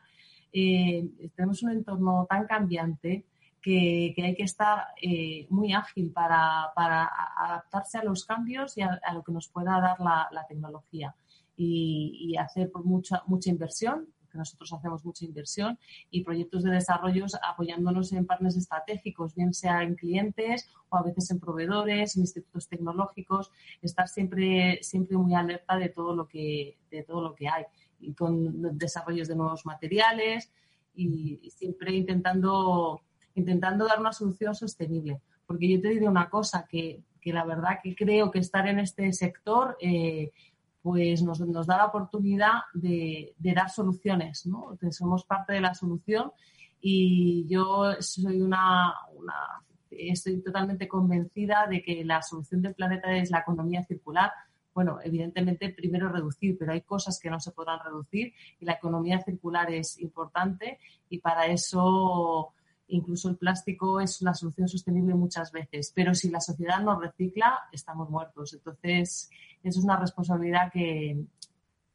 [0.52, 3.24] tenemos un entorno tan cambiante
[3.62, 6.72] que, hay que estar eh, muy ágil para,
[7.36, 11.14] adaptarse a los cambios y a, lo que nos pueda dar la, tecnología.
[11.56, 15.78] Y, hacer pues, mucha, mucha inversión que nosotros hacemos mucha inversión
[16.10, 21.30] y proyectos de desarrollo apoyándonos en partners estratégicos, bien sea en clientes o a veces
[21.30, 23.50] en proveedores, en institutos tecnológicos,
[23.82, 27.64] estar siempre, siempre muy alerta de todo lo que, de todo lo que hay.
[28.00, 30.50] Y con desarrollos de nuevos materiales
[30.94, 33.02] y siempre intentando
[33.34, 35.20] intentando dar una solución sostenible.
[35.46, 39.12] Porque yo te digo una cosa, que, la verdad que creo que estar en este
[39.12, 40.30] sector eh,
[40.82, 44.76] pues nos, da la oportunidad de, dar soluciones, ¿no?
[44.90, 46.32] somos parte de la solución
[46.80, 48.92] y yo soy una,
[49.90, 54.32] estoy totalmente convencida de que la solución del planeta es la economía circular.
[54.74, 59.20] Bueno, evidentemente primero reducir, pero hay cosas que no se podrán reducir y la economía
[59.20, 62.52] circular es importante y para eso
[62.92, 67.58] Incluso el plástico es una solución sostenible muchas veces, pero si la sociedad no recicla,
[67.72, 68.52] estamos muertos.
[68.52, 69.30] Entonces,
[69.62, 71.24] eso es una responsabilidad que,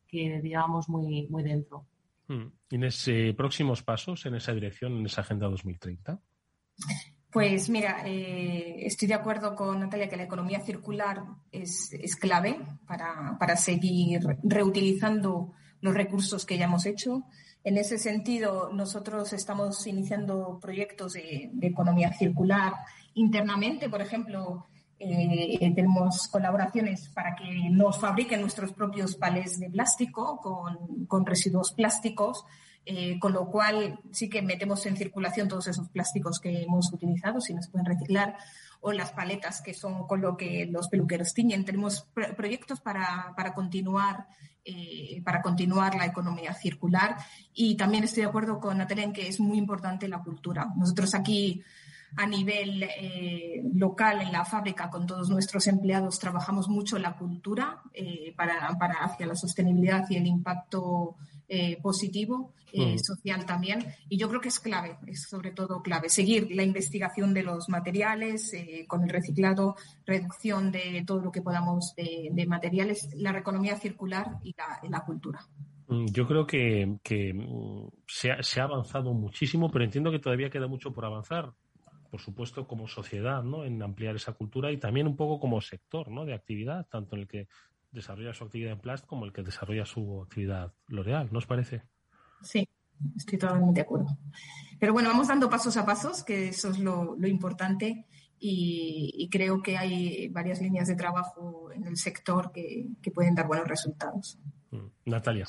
[0.07, 1.85] que digamos, muy, muy dentro.
[2.27, 2.47] Hmm.
[2.69, 6.19] ¿Y en próximos pasos en esa dirección, en esa Agenda 2030?
[7.31, 12.59] Pues mira, eh, estoy de acuerdo con Natalia que la economía circular es, es clave
[12.87, 17.25] para, para, seguir reutilizando los recursos que ya hemos hecho.
[17.63, 22.73] En ese sentido, nosotros estamos iniciando proyectos de, economía circular
[23.13, 24.67] internamente, por ejemplo,
[24.99, 31.71] Eh, tenemos colaboraciones para que nos fabriquen nuestros propios palés de plástico con, con residuos
[31.71, 32.45] plásticos,
[32.83, 37.41] eh, con lo cual sí que metemos en circulación todos esos plásticos que hemos utilizado,
[37.41, 38.37] si nos pueden reciclar,
[38.81, 41.65] o las paletas que son con lo que los peluqueros tiñen.
[41.65, 44.27] Tenemos proyectos para, para continuar
[44.69, 47.15] eh, para continuar la economía circular.
[47.53, 50.67] Y también estoy de acuerdo con Natalia en que es muy importante la cultura.
[50.75, 51.63] Nosotros aquí
[52.17, 57.81] a nivel eh, local en la fábrica con todos nuestros empleados trabajamos mucho la cultura
[57.93, 61.15] eh, para, para, hacia la sostenibilidad y el impacto
[61.47, 62.97] eh, positivo, mm.
[62.97, 63.85] social también.
[64.09, 67.69] Y yo creo que es clave, es sobre todo clave, seguir la investigación de los
[67.69, 68.51] materiales
[68.87, 74.55] con el reciclado, reducción de todo lo que podamos de, materiales, la economía circular y
[74.89, 75.39] la, cultura.
[75.87, 80.19] Mm, yo creo que, que mm, se, ha, se, ha, avanzado muchísimo, pero entiendo que
[80.19, 81.53] todavía queda mucho por avanzar
[82.09, 83.65] por supuesto, como sociedad, ¿no?
[83.65, 86.25] En ampliar esa cultura y también un poco como sector, ¿no?
[86.25, 87.47] De actividad, tanto en el que
[87.97, 91.83] desarrolla su actividad en Plast como el que desarrolla su actividad L'Oreal, ¿no os parece?
[92.41, 92.67] Sí,
[93.15, 94.17] estoy totalmente de acuerdo.
[94.79, 98.05] Pero bueno, vamos dando pasos a pasos, que eso es lo, importante.
[98.39, 103.67] Y, creo que hay varias líneas de trabajo en el sector que, pueden dar buenos
[103.67, 104.37] resultados.
[104.71, 104.87] Mm.
[105.05, 105.45] Natalia.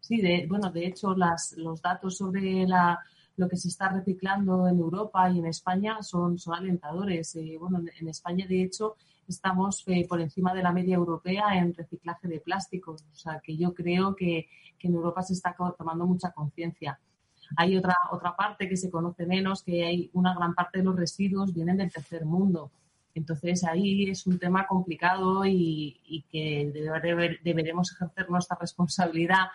[0.00, 3.00] Sí, de, bueno, de hecho, las, los datos sobre la
[3.38, 7.34] lo que se está reciclando en Europa y en España son, son alentadores.
[7.36, 8.96] Eh, bueno, en, España, de hecho,
[9.28, 13.04] estamos eh, por encima de la media europea en reciclaje de plásticos.
[13.12, 14.48] O sea, que yo creo que,
[14.80, 17.00] en Europa se está tomando mucha conciencia.
[17.56, 20.94] Hay otra, otra parte que se conoce menos, que hay una gran parte de los
[20.94, 22.70] residuos vienen del tercer mundo.
[23.14, 26.70] Entonces ahí es un tema complicado y, y que
[27.42, 29.48] deberemos ejercer nuestra responsabilidad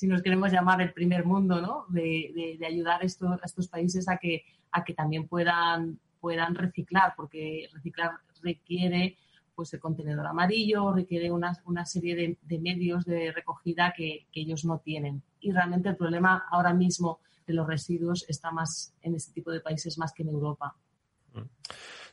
[0.00, 1.84] si nos queremos llamar el primer mundo, ¿no?
[1.88, 8.12] De, ayudar a estos, países a que, a que también puedan, puedan reciclar, porque reciclar
[8.42, 9.16] requiere
[9.54, 14.78] pues el contenedor amarillo, requiere una, una serie de, medios de recogida que, ellos no
[14.78, 15.22] tienen.
[15.40, 19.60] Y realmente el problema ahora mismo de los residuos está más en este tipo de
[19.60, 20.74] países más que en Europa.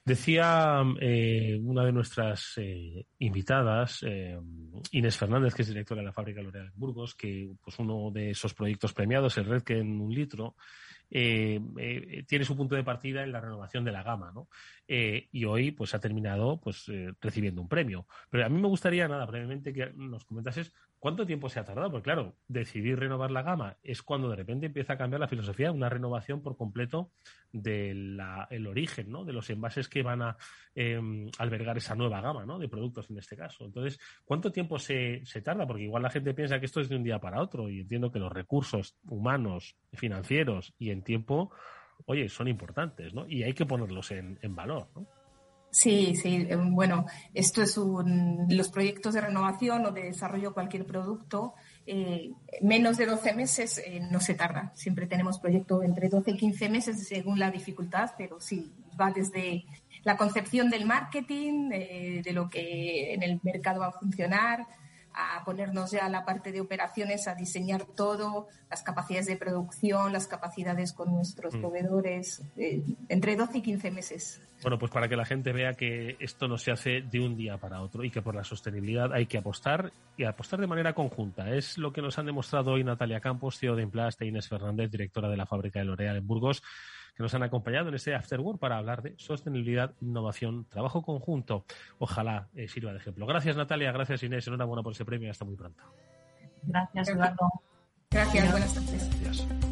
[0.04, 4.38] Decía eh, una de nuestras eh, invitadas, eh,
[4.92, 8.54] Inés Fernández, que es directora de la fábrica L'Oréal Burgos, que pues uno de esos
[8.54, 10.02] proyectos premiados, el Red que en
[11.10, 14.48] un litro, tiene su punto de partida en la renovación de la gama, ¿no?
[14.88, 16.86] y hoy pues ha terminado pues
[17.22, 18.08] recibiendo un premio.
[18.30, 21.92] Pero a mí me gustaría, nada, brevemente que nos comentases cuánto tiempo se ha tardado,
[21.92, 25.72] porque claro, decidir renovar la gama es cuando de repente empieza a cambiar la filosofía,
[25.72, 27.12] una renovación por completo
[27.52, 28.20] del
[28.68, 29.24] origen, ¿no?
[29.24, 30.38] De los envases que van a
[30.76, 32.60] em, albergar esa nueva gama, ¿no?
[32.60, 33.66] De productos en este caso.
[33.66, 35.68] Entonces, ¿cuánto tiempo se, se tarda?
[35.68, 38.12] Porque igual la gente piensa que esto es de un día para otro y entiendo
[38.12, 41.52] que los recursos humanos, financieros y en tiempo,
[42.06, 43.28] oye, son importantes, ¿no?
[43.28, 45.08] Y hay que ponerlos en, en valor, ¿no?
[45.70, 46.48] Sí, sí.
[46.50, 51.54] Em, bueno, esto es un, los proyectos de renovación o de desarrollo de cualquier producto.
[51.86, 54.72] Eh, menos de 12 meses eh, no se tarda.
[54.76, 59.66] Siempre tenemos proyectos entre 12 y 15 meses según la dificultad, pero sí, va desde
[60.04, 64.66] la concepción del marketing, eh, de lo que en el mercado va a funcionar,
[65.18, 70.14] a ponernos ya a la parte de operaciones, a diseñar todo, las capacidades de producción,
[70.14, 71.60] las capacidades con nuestros mm.
[71.60, 74.42] proveedores, eh, entre 12 y 15 meses.
[74.62, 77.58] Bueno, pues para que la gente vea que esto no se hace de un día
[77.58, 81.50] para otro y que por la sostenibilidad hay que apostar y apostar de manera conjunta.
[81.52, 84.92] Es lo que nos han demostrado hoy Natalia Campos, CEO de Emplast, e Inés Fernández,
[84.92, 86.62] directora de la fábrica de L'Oréal en Burgos
[87.18, 91.66] que nos han acompañado en este Afterwork para hablar de sostenibilidad, innovación, trabajo conjunto.
[91.98, 93.26] Ojalá eh, sirva de ejemplo.
[93.26, 95.84] Gracias Natalia, gracias Inés, enhorabuena por ese premio y hasta muy pronto.
[96.62, 97.50] Gracias Eduardo.
[98.12, 99.67] Gracias, buenas tardes.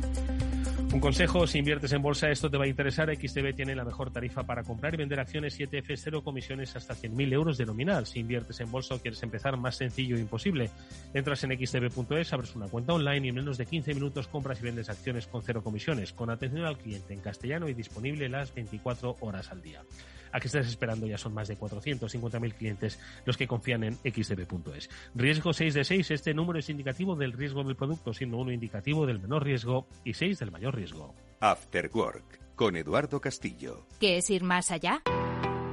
[0.96, 3.14] Un consejo, si inviertes en bolsa, esto te va a interesar.
[3.14, 7.34] XTB tiene la mejor tarifa para comprar y vender acciones 7F, cero comisiones hasta 100.000
[7.34, 8.06] euros de nominal.
[8.06, 10.70] Si inviertes en bolsa o quieres empezar, más sencillo e imposible.
[11.14, 14.64] Entras en xtb.es, abres una cuenta online y en menos de 15 minutos compras y
[14.64, 19.18] vendes acciones con cero comisiones, con atención al cliente en castellano y disponible las 24
[19.20, 19.82] horas al día.
[20.36, 21.08] ¿A qué estás esperando?
[21.08, 24.89] Ya son más de 450.000 clientes los que confían en xdb.es.
[25.15, 26.12] Riesgo 6 de 6.
[26.12, 30.13] Este número es indicativo del riesgo del producto, siendo uno indicativo del menor riesgo y
[30.13, 31.15] 6 del mayor riesgo.
[31.39, 33.88] After Work con Eduardo Castillo.
[34.02, 35.02] ¿Qué es ir más allá?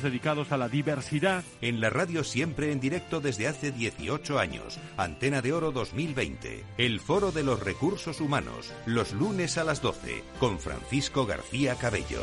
[0.00, 1.44] dedicados a la diversidad.
[1.60, 4.78] En la radio siempre en directo desde hace 18 años.
[4.96, 6.64] Antena de Oro 2020.
[6.78, 8.72] El Foro de los Recursos Humanos.
[8.86, 10.24] Los lunes a las 12.
[10.40, 12.22] Con Francisco García Cabello.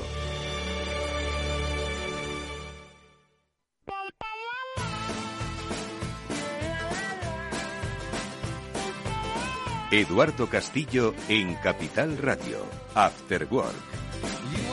[9.92, 12.64] Eduardo Castillo en Capital Radio.
[12.94, 14.69] After Work.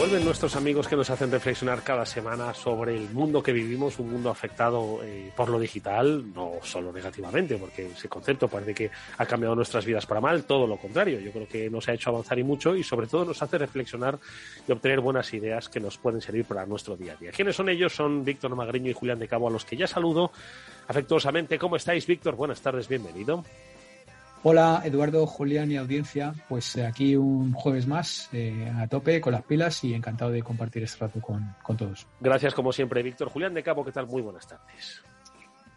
[0.00, 4.10] Vuelven nuestros amigos que nos hacen reflexionar cada semana sobre el mundo que vivimos, un
[4.10, 9.26] mundo afectado eh, por lo digital, no solo negativamente, porque ese concepto parece que ha
[9.26, 11.20] cambiado nuestras vidas para mal, todo lo contrario.
[11.20, 14.18] Yo creo que nos ha hecho avanzar y mucho y sobre todo nos hace reflexionar
[14.66, 17.30] y obtener buenas ideas que nos pueden servir para nuestro día a día.
[17.30, 17.92] ¿Quiénes son ellos?
[17.92, 20.32] Son Víctor Magriño y Julián de Cabo, a los que ya saludo
[20.88, 21.58] afectuosamente.
[21.58, 22.36] ¿Cómo estáis, Víctor?
[22.36, 23.44] Buenas tardes, bienvenido.
[24.42, 29.34] Hola Eduardo, Julián y audiencia, pues eh, aquí un jueves más eh, a tope con
[29.34, 32.06] las pilas y encantado de compartir este rato con, con, todos.
[32.20, 33.28] Gracias como siempre Víctor.
[33.28, 34.06] Julián de Cabo, ¿qué tal?
[34.06, 35.04] Muy buenas tardes.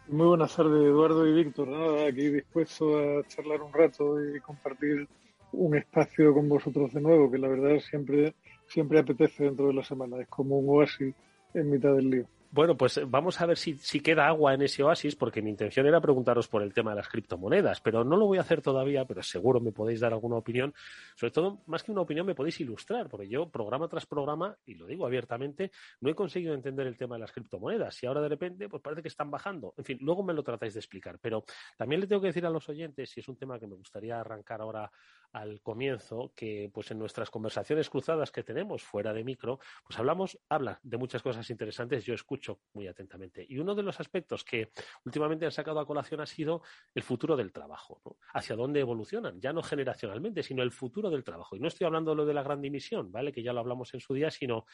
[0.08, 1.68] Muy buenas tardes Eduardo y Víctor.
[1.68, 5.06] Nada, aquí dispuesto a charlar un rato y compartir
[5.52, 8.34] un espacio con vosotros de nuevo, que la verdad siempre,
[8.66, 10.22] siempre apetece dentro de la semana.
[10.22, 11.14] Es como un oasis
[11.52, 12.26] en mitad del lío.
[12.54, 15.86] Bueno, pues eh, vamos a ver si, queda agua en ese oasis, porque mi intención
[15.86, 19.04] era preguntaros por el tema de las criptomonedas, pero no lo voy a hacer todavía,
[19.06, 20.72] pero seguro me podéis dar alguna opinión.
[21.16, 24.76] Sobre todo, más que una opinión, me podéis ilustrar, porque yo, programa tras programa, y
[24.76, 28.00] lo digo abiertamente, no he conseguido entender el tema de las criptomonedas.
[28.04, 29.74] Y ahora de repente, pues parece que están bajando.
[29.76, 31.18] En fin, luego me lo tratáis de explicar.
[31.20, 31.44] Pero
[31.76, 34.20] también le tengo que decir a los oyentes, y es un tema que me gustaría
[34.20, 34.88] arrancar ahora
[35.32, 40.38] al comienzo que pues en nuestras conversaciones cruzadas que tenemos fuera de micro, pues hablamos,
[40.48, 43.44] habla de muchas cosas interesantes, yo escucho muy atentamente.
[43.48, 44.70] Y uno de los aspectos que
[45.04, 46.62] últimamente han sacado a colación ha sido
[46.94, 48.00] el futuro del trabajo.
[48.32, 51.56] Hacia dónde evolucionan, ya no generacionalmente, sino el futuro del trabajo.
[51.56, 53.32] Y no estoy hablando de lo de la gran dimisión, ¿vale?
[53.32, 54.66] Que ya lo hablamos en su día, sino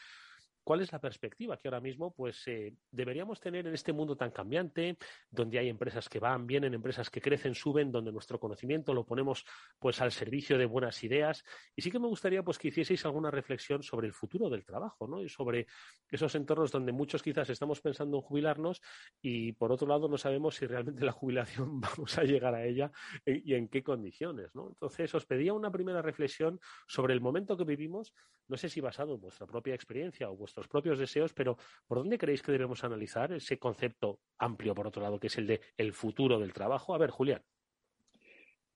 [0.63, 4.29] ¿Cuál es la perspectiva que ahora mismo pues, eh, deberíamos tener en este mundo tan
[4.31, 4.97] cambiante,
[5.29, 9.43] donde hay empresas que van, vienen, empresas que crecen, suben, donde nuestro conocimiento lo ponemos
[9.79, 11.43] pues, al servicio de buenas ideas?
[11.75, 15.07] Y sí que me gustaría pues, que hicieseis alguna reflexión sobre el futuro del trabajo
[15.07, 15.23] ¿no?
[15.23, 15.65] y sobre
[16.09, 18.81] esos entornos donde muchos quizás estamos pensando en jubilarnos
[19.21, 22.91] y por otro lado no sabemos si realmente la jubilación vamos a llegar a ella
[23.25, 24.53] y en qué condiciones.
[24.53, 24.69] ¿no?
[24.69, 28.13] Entonces os pedía una primera reflexión sobre el momento que vivimos,
[28.47, 32.17] no sé si basado en vuestra propia experiencia o vuestra propios deseos, pero ¿por dónde
[32.17, 35.93] creéis que debemos analizar ese concepto amplio, por otro lado, que es el de el
[35.93, 36.93] futuro del trabajo?
[36.93, 37.41] A ver, Julián.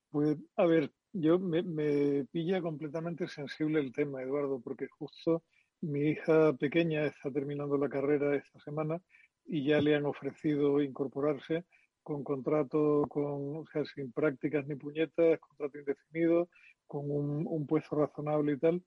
[0.09, 5.43] Pues, a ver, yo me, pilla completamente sensible el tema, Eduardo, porque justo
[5.81, 9.01] mi hija pequeña está terminando la carrera esta semana
[9.45, 11.65] y ya le han ofrecido incorporarse
[12.01, 16.49] con contrato, con, o sea, sin prácticas ni puñetas, contrato indefinido,
[16.87, 18.83] con un, un puesto razonable y tal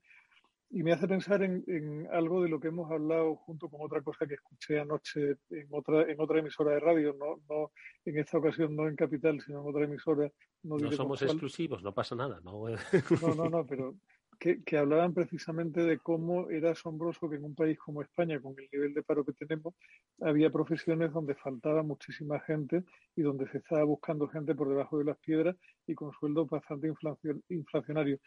[0.70, 4.26] y me hace pensar en, algo de lo que hemos hablado junto con otra cosa
[4.26, 7.72] que escuché anoche en otra en otra emisora de radio, no, no
[8.04, 10.30] en esta ocasión no en Capital, sino en otra emisora.
[10.62, 12.40] No, no somos exclusivos, no pasa nada.
[12.42, 13.94] No, no, no, no pero
[14.38, 18.54] que, que, hablaban precisamente de cómo era asombroso que en un país como España, con
[18.58, 19.74] el nivel de paro que tenemos,
[20.20, 22.84] había profesiones donde faltaba muchísima gente
[23.16, 26.92] y donde se estaba buscando gente por debajo de las piedras y con sueldos bastante
[27.48, 28.20] inflacionarios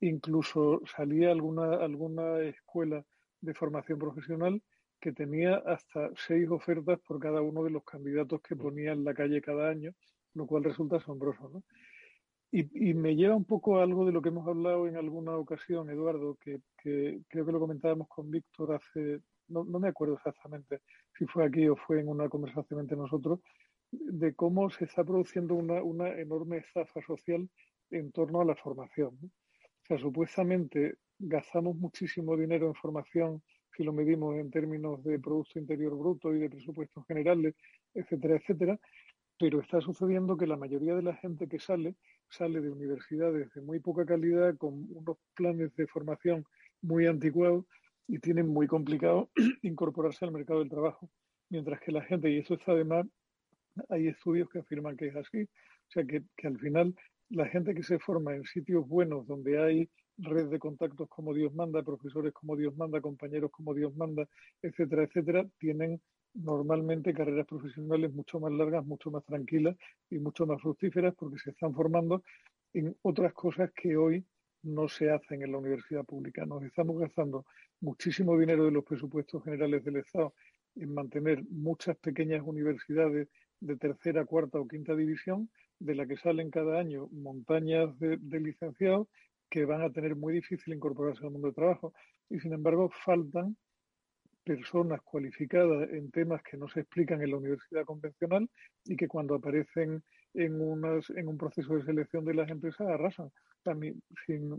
[0.00, 3.04] incluso salía alguna, alguna escuela
[3.40, 4.62] de formación profesional
[5.00, 8.58] que tenía hasta seis ofertas por cada uno de los candidatos que mm.
[8.58, 9.92] ponía en la calle cada año,
[10.34, 11.48] lo cual resulta asombroso.
[11.48, 11.62] ¿no?
[12.50, 15.90] Y, me lleva un poco a algo de lo que hemos hablado en alguna ocasión,
[15.90, 20.80] Eduardo, que, creo que lo comentábamos con Víctor hace, no, no, me acuerdo exactamente
[21.18, 23.40] si fue aquí o fue en una conversación entre nosotros,
[23.90, 27.48] de cómo se está produciendo una, una enorme estafa social
[27.90, 29.18] en torno a la formación.
[29.20, 29.28] ¿no?
[29.88, 33.42] sea, supuestamente gastamos muchísimo dinero en formación,
[33.74, 37.54] si lo medimos en términos de Producto Interior Bruto y de presupuestos generales,
[37.94, 38.78] etcétera, etcétera,
[39.38, 41.94] pero está sucediendo que la mayoría de la gente que sale
[42.30, 46.44] sale de universidades de muy poca calidad, con unos planes de formación
[46.82, 47.64] muy anticuados
[48.06, 49.30] y tienen muy complicado
[49.62, 51.10] incorporarse al mercado del trabajo.
[51.50, 53.06] Mientras que la gente, y eso está además,
[53.88, 56.94] hay estudios que afirman que es así, o sea que, que al final
[57.30, 61.54] la gente que se forma en sitios buenos donde hay red de contactos como Dios
[61.54, 64.28] manda, profesores como Dios manda, compañeros como Dios manda,
[64.62, 66.00] etcétera, etcétera, tienen
[66.34, 69.76] normalmente carreras profesionales mucho más largas, mucho más tranquilas
[70.10, 72.22] y mucho más fructíferas porque se están formando
[72.72, 74.24] en otras cosas que hoy
[74.62, 76.44] no se hacen en la universidad pública.
[76.44, 77.46] Nos estamos gastando
[77.80, 80.34] muchísimo dinero de los presupuestos generales del Estado
[80.76, 83.28] en mantener muchas pequeñas universidades
[83.60, 85.50] de tercera, cuarta o quinta división,
[85.80, 89.08] de la que salen cada año montañas de, de licenciados
[89.48, 91.94] que van a tener muy difícil incorporarse al mundo del trabajo.
[92.28, 93.56] Y sin embargo, faltan
[94.48, 98.48] personas cualificadas en temas que no se explican en la universidad convencional
[98.86, 103.30] y que cuando aparecen en, unas, en un proceso de selección de las empresas arrasan.
[103.62, 104.50] También, sin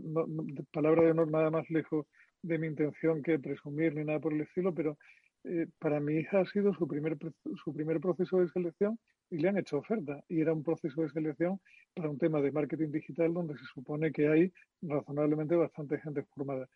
[0.72, 2.06] palabra de honor, nada más lejos
[2.42, 4.96] de mi intención que presumir ni nada por el estilo, pero
[5.42, 7.18] eh, para mi hija ha sido su primer,
[7.64, 8.96] su primer proceso de selección
[9.30, 10.22] y le han hecho oferta.
[10.28, 11.60] Y era un proceso de selección
[11.94, 14.52] para un tema de marketing digital donde se supone que hay
[14.82, 16.68] razonablemente bastante gente formada.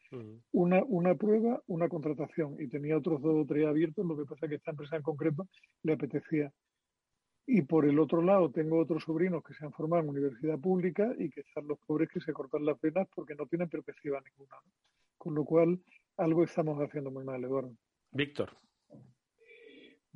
[0.53, 2.57] una, una prueba, una contratación.
[2.59, 5.03] Y tenía otros dos o tres abiertos, lo que pasa es que esta empresa en
[5.03, 5.47] concreto
[5.83, 6.53] le apetecía.
[7.47, 11.13] Y por el otro lado, tengo otros sobrinos que se han formado en universidad pública
[11.19, 14.57] y que están los pobres que se cortan las venas porque no tienen perspectiva ninguna.
[15.19, 15.79] Con lo cual,
[16.17, 17.75] algo estamos haciendo muy mal, Eduardo.
[18.13, 18.51] Víctor.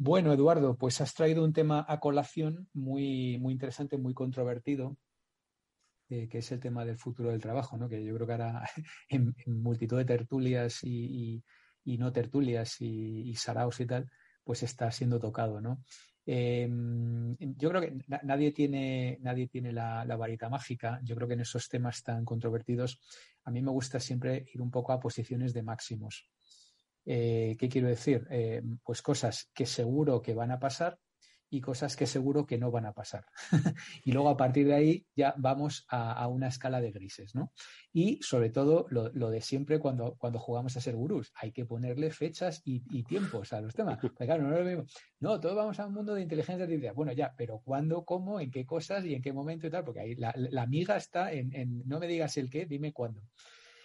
[0.01, 4.97] Bueno, Eduardo, pues has traído un tema a colación muy, muy interesante, muy controvertido,
[6.09, 7.89] eh, que es el tema del futuro del trabajo, ¿no?
[7.89, 8.63] Que yo creo que ahora
[9.09, 11.43] en, multitud de tertulias y,
[11.85, 14.09] no tertulias y, saraos y tal,
[14.45, 15.83] pues está siendo tocado, ¿no?
[16.25, 21.01] Em, yo creo que nadie tiene, nadie tiene la, varita mágica.
[21.03, 23.01] Yo creo que en esos temas tan controvertidos,
[23.43, 26.31] a mí me gusta siempre ir un poco a posiciones de máximos.
[27.11, 28.27] Eh, ¿Qué quiero decir?
[28.31, 30.99] Eh, pues cosas que seguro que van a pasar
[31.49, 33.25] y cosas que seguro que no van a pasar.
[34.05, 37.51] y luego a partir de ahí ya vamos a, una escala de grises, ¿no?
[37.95, 42.11] Y sobre todo lo, de siempre cuando, cuando jugamos a ser gurús, hay que ponerle
[42.11, 43.99] fechas y, tiempos a los temas.
[44.19, 44.85] claro, no es lo mismo.
[45.21, 46.95] No, todos vamos a un mundo de inteligencia artificial.
[46.95, 49.83] Bueno, ya, pero ¿cuándo, cómo, en qué cosas y en qué momento y tal?
[49.83, 53.23] Porque ahí la, la amiga está en, en, no me digas el qué, dime cuándo.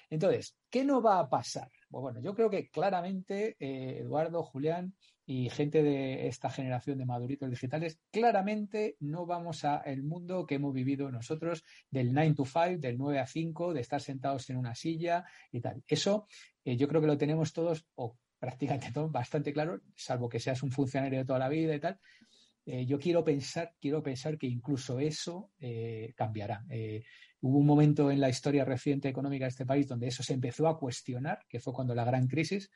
[0.09, 1.69] Entonces, ¿qué no va a pasar?
[1.93, 4.95] Pues bueno, yo creo que claramente eh, Eduardo, Julián
[5.27, 10.55] y gente de esta generación de maduritos digitales, claramente no vamos a el mundo que
[10.55, 14.57] hemos vivido nosotros del 9 to 5, del 9 a 5, de estar sentados en
[14.57, 15.83] una silla y tal.
[15.87, 16.25] Eso
[16.65, 20.63] eh, yo creo que lo tenemos todos, o prácticamente todos, bastante claro, salvo que seas
[20.63, 21.99] un funcionario de toda la vida y tal.
[22.65, 25.51] Eh, yo quiero pensar, quiero pensar que incluso eso
[26.15, 26.65] cambiará.
[27.43, 30.65] Hubo un momento en la historia reciente económica de este país donde eso se empezó
[30.65, 32.71] a cuestionar, que fue cuando la gran crisis,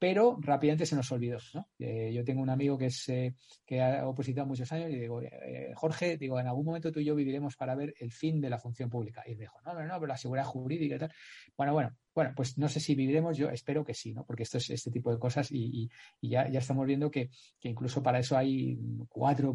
[0.00, 1.36] pero rápidamente se nos olvidó.
[1.78, 3.34] Eh, yo tengo un amigo que, es, eh,
[3.66, 7.04] que ha opositado muchos años y digo, eh, Jorge, digo, en algún momento tú y
[7.04, 9.22] yo viviremos para ver el fin de la función pública.
[9.26, 11.12] Y dijo, no, no, no, pero la seguridad jurídica y tal.
[11.54, 14.24] Bueno, bueno, bueno, pues no sé si viviremos, yo espero que sí, ¿no?
[14.24, 15.90] Porque esto es este tipo de cosas y,
[16.22, 17.28] ya, ya, estamos viendo que,
[17.60, 19.54] incluso para eso hay cuatro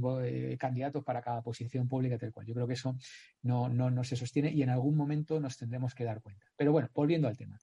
[0.59, 2.45] candidatos para cada posición pública tal cual.
[2.45, 2.95] Yo creo que eso
[3.41, 6.45] no, no, no, se sostiene y en algún momento nos tendremos que dar cuenta.
[6.55, 7.57] Pero bueno, volviendo al tema.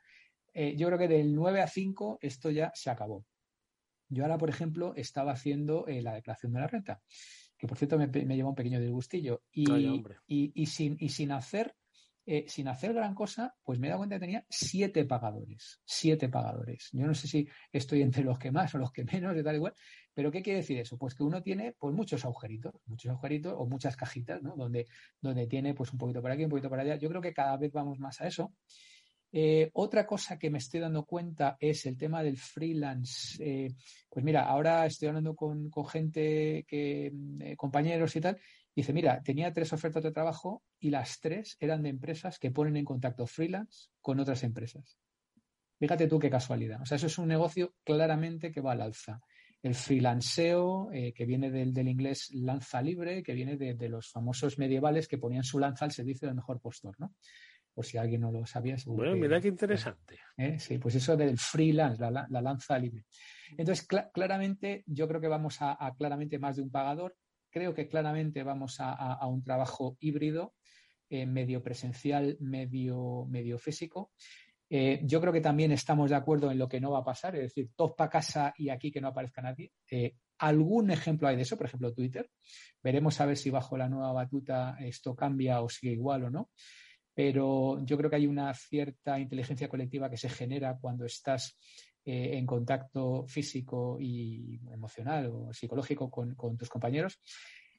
[0.55, 3.24] Eh, yo creo que del 9 a 5 esto ya se acabó.
[4.09, 7.00] Yo ahora, por ejemplo, estaba haciendo eh, la declaración de la renta,
[7.57, 9.42] que por cierto me, me llevó un pequeño disgustillo.
[9.50, 11.74] Y, y, sin, y sin hacer
[12.24, 15.80] eh, sin hacer gran cosa, pues me he dado cuenta que tenía siete pagadores.
[15.84, 16.88] Siete pagadores.
[16.92, 19.57] Yo no sé si estoy entre los que más o los que menos, de tal
[19.57, 19.74] igual.
[20.14, 20.96] Pero ¿qué quiere decir eso?
[20.96, 24.55] Pues que uno tiene pues muchos agujeritos, muchos agujeritos o muchas cajitas, ¿no?
[24.57, 24.86] Donde,
[25.20, 26.94] donde tiene pues un poquito por aquí, un poquito por allá.
[26.96, 28.55] Yo creo que cada vez vamos más a eso.
[29.33, 33.43] Eh, otra cosa que me estoy dando cuenta es el tema del freelance.
[33.43, 33.74] Eh,
[34.11, 37.12] pues mira, ahora estoy hablando con, gente, que,
[37.57, 38.39] compañeros y tal,
[38.74, 42.76] Dice, mira, tenía tres ofertas de trabajo y las tres eran de empresas que ponen
[42.76, 44.99] en contacto freelance con otras empresas.
[45.78, 46.80] Fíjate tú qué casualidad.
[46.80, 49.20] O sea, eso es un negocio claramente que va al alza.
[49.62, 55.07] El freelanceo, eh, que viene del, inglés lanza libre, que viene de, los famosos medievales
[55.07, 57.14] que ponían su lanza al servicio del mejor postor, ¿no?
[57.74, 58.76] Por si alguien no lo sabía.
[58.86, 60.18] Bueno, mira qué interesante.
[60.36, 60.58] ¿eh?
[60.58, 63.06] Sí, pues eso del freelance, la, lanza libre.
[63.56, 67.16] Entonces, claramente, yo creo que vamos a, a claramente más de un pagador
[67.52, 70.54] creo que claramente vamos a, un trabajo híbrido,
[71.08, 74.12] eh, medio presencial, medio, medio físico.
[74.68, 77.36] Eh, yo creo que también estamos de acuerdo en lo que no va a pasar,
[77.36, 79.70] es decir, todos para casa y aquí que no aparezca nadie.
[79.90, 82.30] Eh, algún ejemplo hay de eso, por ejemplo, Twitter.
[82.82, 86.50] Veremos a ver si bajo la nueva batuta esto cambia o sigue igual o no.
[87.14, 91.58] Pero yo creo que hay una cierta inteligencia colectiva que se genera cuando estás
[92.04, 97.20] eh, en contacto físico y emocional o psicológico con, tus compañeros.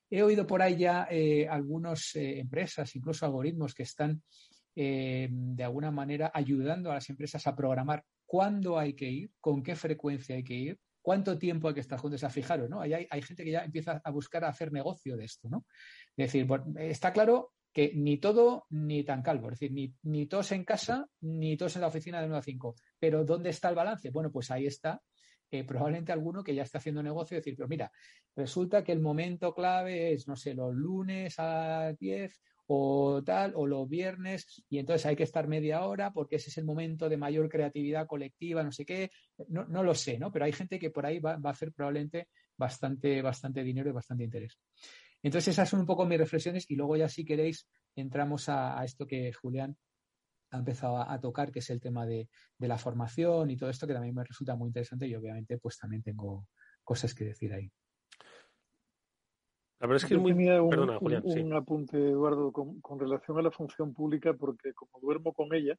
[0.10, 4.22] He oído por ahí ya eh, algunas eh, empresas, incluso algoritmos, que están
[4.76, 9.76] de alguna manera ayudando a las empresas a programar cuándo hay que ir, con qué
[9.76, 12.24] frecuencia hay que ir, cuánto tiempo hay que estar juntos.
[12.24, 12.82] A fijaros, ¿no?
[12.82, 15.66] Hay, hay, gente que ya empieza a buscar a hacer negocio de esto, ¿no?
[16.18, 20.52] Es decir, está claro que ni todo ni tan calvo, es decir, ni, ni todos
[20.52, 22.76] en casa ni todos en la oficina de 9 a 5.
[23.00, 24.12] Pero ¿dónde está el balance?
[24.12, 25.02] Bueno, pues ahí está.
[25.50, 27.92] Eh, probablemente alguno que ya está haciendo negocio decir, pero mira,
[28.36, 33.68] resulta que el momento clave es, no sé, los lunes a 10 o tal, o
[33.68, 37.18] los viernes, y entonces hay que estar media hora porque ese es el momento de
[37.18, 39.12] mayor creatividad colectiva, no sé qué,
[39.50, 40.32] no, no lo sé, ¿no?
[40.32, 43.94] Pero hay gente que por ahí va, va, a hacer probablemente bastante, bastante dinero y
[43.94, 44.58] bastante interés.
[45.24, 47.66] Entonces esas son un poco mis reflexiones y luego ya si queréis
[47.96, 49.78] entramos a, esto que Julián
[50.52, 53.94] ha empezado a, tocar, que es el tema de, la formación y todo esto que
[53.94, 56.48] también me resulta muy interesante y obviamente pues también tengo
[56.84, 57.72] cosas que decir ahí.
[59.80, 60.34] La verdad es que es muy...
[60.34, 65.00] Tenía un, Perdona, Julián, un, apunte, Eduardo, con, relación a la función pública, porque como
[65.02, 65.78] duermo con ella,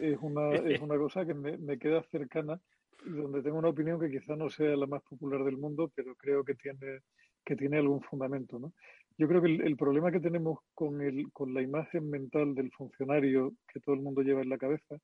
[0.00, 2.60] es una, es una cosa que me, me queda cercana
[3.04, 6.14] y donde tengo una opinión que quizá no sea la más popular del mundo, pero
[6.16, 7.02] creo que tiene
[7.46, 8.58] que tiene algún fundamento.
[8.58, 8.72] ¿no?
[9.16, 13.54] Yo creo que el, problema que tenemos con, el, con la imagen mental del funcionario
[13.72, 14.96] que todo el mundo lleva en la cabeza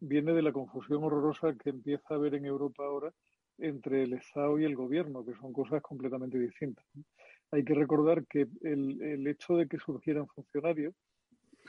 [0.00, 3.12] viene de la confusión horrorosa que empieza a haber en Europa ahora
[3.58, 6.86] entre el Estado y el gobierno, que son cosas completamente distintas.
[7.50, 10.94] Hay que recordar que el, el, hecho de que surgieran funcionarios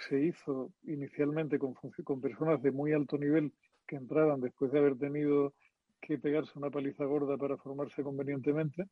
[0.07, 1.73] se hizo inicialmente con,
[2.03, 3.51] con personas de muy alto nivel
[3.87, 5.53] que entraban después de haber tenido
[5.99, 8.85] que pegarse una paliza gorda para formarse convenientemente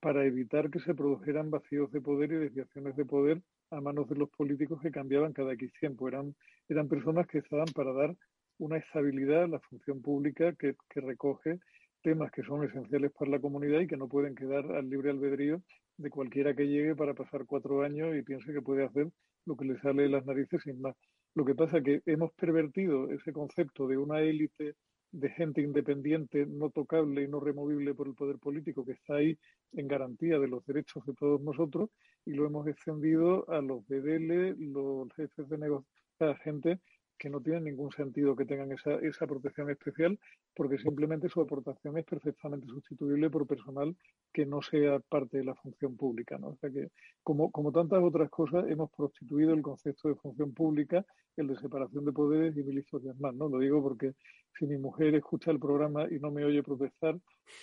[0.00, 4.16] para evitar que se produjeran vacíos de poder y desviaciones de poder a manos de
[4.16, 6.08] los políticos que cambiaban cada X tiempo.
[6.08, 6.34] Eran,
[6.68, 8.14] eran personas que estaban para dar
[8.58, 11.58] una estabilidad a la función pública que, que recoge
[12.02, 15.62] temas que son esenciales para la comunidad y que no pueden quedar al libre albedrío
[15.96, 19.08] de cualquiera que llegue para pasar cuatro años y piense que puede hacer
[19.46, 20.94] lo que le sale de las narices sin más.
[21.34, 24.74] Lo que pasa es que hemos pervertido ese concepto de una élite
[25.12, 29.38] de gente independiente, no tocable y no removible por el poder político, que está ahí
[29.72, 31.90] en garantía de los derechos de todos nosotros,
[32.24, 35.88] y lo hemos extendido a los BDL, los jefes de negocio,
[36.20, 36.80] a gente
[37.18, 40.18] que no tiene ningún sentido que tengan esa, esa protección especial
[40.54, 43.96] porque simplemente su aportación es perfectamente sustituible por personal
[44.32, 46.38] que no sea parte de la función pública.
[46.38, 46.48] ¿no?
[46.48, 46.88] O sea que,
[47.22, 51.04] como, como tantas otras cosas, hemos prostituido el concepto de función pública,
[51.36, 53.34] el de separación de poderes y mil historias más.
[53.34, 53.48] ¿no?
[53.48, 54.14] Lo digo porque
[54.58, 57.18] si mi mujer escucha el programa y no me oye protestar,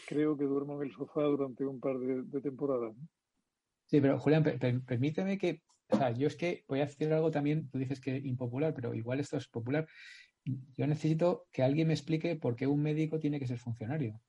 [0.08, 2.96] creo que duermo en el sofá durante un par de, temporadas.
[3.86, 4.44] Sí, pero Julián,
[4.88, 8.18] permíteme que o sea, yo es que voy a decir algo también, tú dices que
[8.18, 9.88] impopular, pero igual esto es popular.
[10.44, 14.22] Yo necesito que alguien me explique por qué un médico tiene que ser funcionario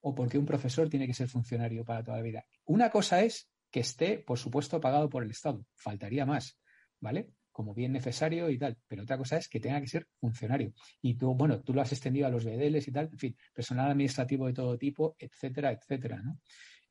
[0.00, 2.46] o por qué un profesor tiene que ser funcionario para toda la vida.
[2.66, 5.64] Una cosa es que esté, por supuesto, pagado por el Estado.
[5.74, 6.58] Faltaría más,
[7.00, 7.30] ¿vale?
[7.50, 8.78] Como bien necesario y tal.
[8.86, 10.72] Pero otra cosa es que tenga que ser funcionario.
[11.02, 13.90] Y tú, bueno, tú lo has extendido a los BDLs y tal, en fin, personal
[13.90, 16.38] administrativo de todo tipo, etcétera, etcétera, ¿no?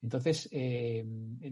[0.05, 1.03] Entonces, eh,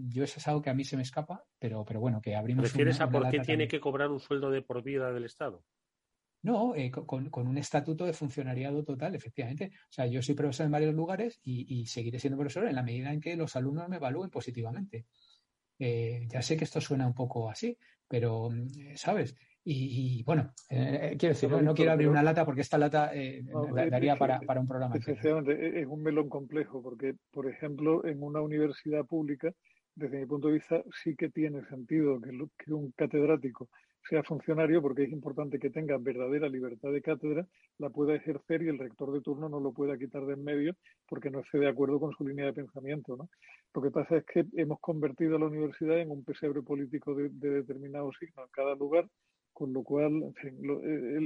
[0.10, 2.66] yo eso es algo que a mí se me escapa, pero, pero bueno, que abrimos.
[2.66, 5.66] ¿Refieres a por qué tiene que cobrar un sueldo de por vida del Estado?
[6.44, 9.72] No, eh, con, un estatuto de funcionariado total, efectivamente.
[9.90, 13.12] O sea, yo soy profesor en varios lugares y, seguiré siendo profesor en la medida
[13.12, 15.08] en que los alumnos me evalúen positivamente.
[15.80, 17.76] Eh, ya sé que esto suena un poco así,
[18.08, 18.50] pero,
[18.96, 19.36] ¿sabes?
[19.66, 23.44] Y, bueno, eh, eh, quiero decir, no, quiero abrir una lata porque esta lata eh,
[23.90, 24.96] daría para, para, un programa.
[24.96, 29.54] Efectivamente, e-, es un melón complejo porque, por ejemplo, en una universidad pública,
[29.96, 33.70] desde mi punto de vista, sí que tiene sentido que, que un catedrático
[34.10, 37.48] sea funcionario porque es importante que tenga verdadera libertad de cátedra,
[37.78, 40.76] la pueda ejercer y el rector de turno no lo pueda quitar de en medio
[41.08, 43.16] porque no esté de acuerdo con su línea de pensamiento.
[43.16, 43.30] ¿no?
[43.74, 47.30] Lo que pasa es que hemos convertido a la universidad en un pesebre político de,
[47.30, 49.08] de determinado signo en cada lugar
[49.54, 50.58] con lo cual, en fin,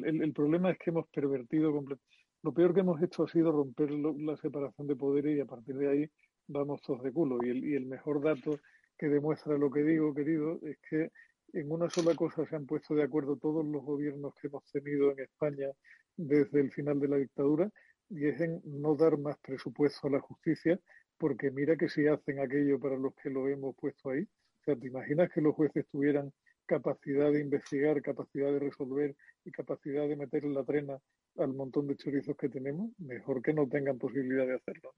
[0.06, 2.18] el, el, problema es que hemos pervertido completamente.
[2.44, 5.76] Lo peor que hemos hecho ha sido romper la separación de poderes y a partir
[5.76, 6.10] de ahí
[6.48, 7.40] vamos todos de culo.
[7.44, 8.60] Y el, y el mejor dato
[8.98, 11.12] que demuestra lo que digo, querido, es que
[11.54, 15.12] en una sola cosa se han puesto de acuerdo todos los gobiernos que hemos tenido
[15.12, 15.68] en España
[16.16, 17.70] desde el final de la dictadura
[18.10, 20.80] y es en no dar más presupuesto a la justicia
[21.18, 24.22] porque mira que si hacen aquello para los que lo hemos puesto ahí.
[24.22, 26.32] O sea, ¿te imaginas que los jueces tuvieran
[26.68, 31.00] capacidad de investigar, capacidad de resolver y capacidad de meter la trena
[31.38, 34.94] al montón de chorizos que tenemos, mejor que no tengan posibilidad de hacerlo.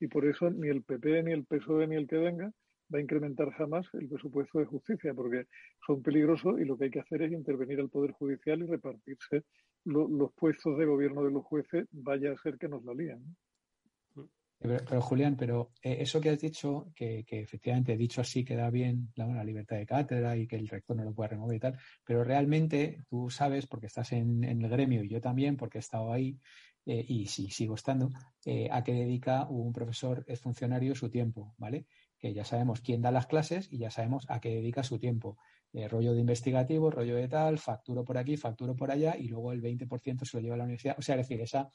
[0.00, 2.52] Y por eso ni el PP, ni el PSOE, ni el que venga
[2.92, 5.46] va a incrementar jamás el presupuesto de justicia, porque
[5.86, 9.44] son peligrosos y lo que hay que hacer es intervenir al Poder Judicial y repartirse
[9.84, 13.22] los puestos de gobierno de los jueces, vaya a ser que nos la lían.
[14.62, 19.12] Pero, Julián, pero eh, eso que has dicho, que, que, efectivamente dicho así queda bien
[19.16, 22.22] la, libertad de cátedra y que el rector no lo puede remover y tal, pero
[22.22, 26.38] realmente tú sabes, porque estás en, el gremio y yo también, porque he estado ahí
[26.86, 28.10] eh, y sí, sigo estando,
[28.44, 31.86] eh, a qué dedica un profesor, es funcionario, su tiempo, ¿vale?
[32.16, 35.38] Que ya sabemos quién da las clases y ya sabemos a qué dedica su tiempo.
[35.90, 39.62] rollo de investigativo, rollo de tal, facturo por aquí, facturo por allá y luego el
[39.62, 40.96] 20% se lo lleva a la universidad.
[40.98, 41.68] O sea, es decir, esa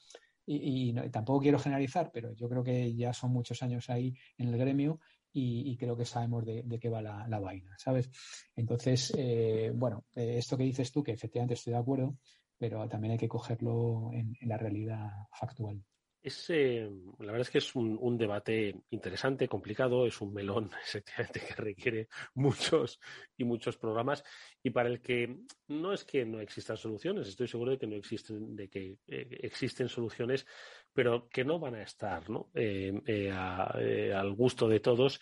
[0.48, 4.58] y, tampoco quiero generalizar, pero yo creo que ya son muchos años ahí en el
[4.58, 4.98] gremio
[5.32, 8.10] y, creo que sabemos de, qué va la, vaina, ¿sabes?
[8.56, 12.16] Entonces, eh, bueno, eh, esto que dices tú, que efectivamente estoy de acuerdo,
[12.56, 15.84] pero también hay que cogerlo en la realidad factual.
[16.20, 16.90] Es, eh,
[17.20, 22.08] la verdad es que es un, debate interesante, complicado, es un melón efectivamente que requiere
[22.34, 22.98] muchos
[23.36, 24.24] y muchos programas
[24.62, 25.38] y para el que
[25.68, 29.38] no es que no existan soluciones, estoy seguro de que no existen, de que eh,
[29.42, 30.44] existen soluciones,
[30.92, 32.50] pero que no van a estar ¿no?
[32.54, 35.20] Eh, al gusto de todos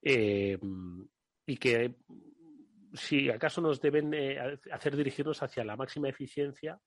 [0.00, 1.96] y que
[2.94, 4.14] si acaso nos deben
[4.70, 6.80] hacer dirigirnos hacia la máxima eficiencia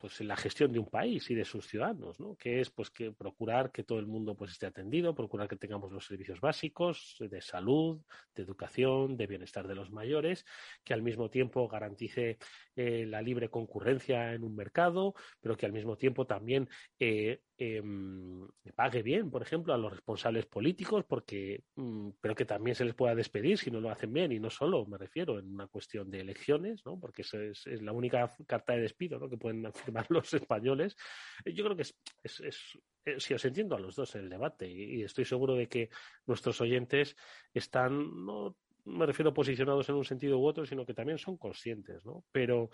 [0.00, 2.34] pues la gestión de un país y de sus ciudadanos, ¿no?
[2.36, 5.92] Que es pues que procurar que todo el mundo pues esté atendido, procurar que tengamos
[5.92, 8.00] los servicios básicos de salud,
[8.34, 10.46] de educación, de bienestar de los mayores,
[10.84, 12.38] que al mismo tiempo garantice
[12.74, 18.48] eh, la libre concurrencia en un mercado, pero que al mismo tiempo también eh, em,
[18.74, 22.94] pague bien, por ejemplo, a los responsables políticos, porque mm, pero que también se les
[22.94, 26.10] pueda despedir si no lo hacen bien y no solo me refiero en una cuestión
[26.10, 26.98] de elecciones, ¿no?
[26.98, 30.96] Porque esa es, la única carta de despido que pueden afirmar los españoles.
[31.44, 32.78] Eh, yo creo que es, es,
[33.18, 35.90] si os entiendo a los dos en el debate y, estoy seguro de que
[36.26, 37.16] nuestros oyentes
[37.52, 42.04] están no me refiero posicionados en un sentido u otro, sino que también son conscientes,
[42.04, 42.24] ¿no?
[42.32, 42.70] Pero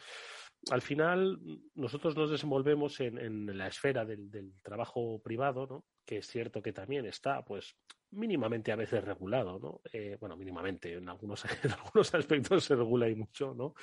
[0.70, 1.38] al final
[1.74, 5.84] nosotros nos desenvolvemos en, la esfera del, trabajo privado, ¿no?
[6.04, 7.76] Que es cierto que también está, pues,
[8.10, 9.80] mínimamente a veces regulado, ¿no?
[9.92, 11.44] Eh, bueno, mínimamente, en algunos,
[12.14, 13.74] en aspectos se regula y mucho, ¿no?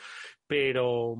[0.48, 1.16] Pero,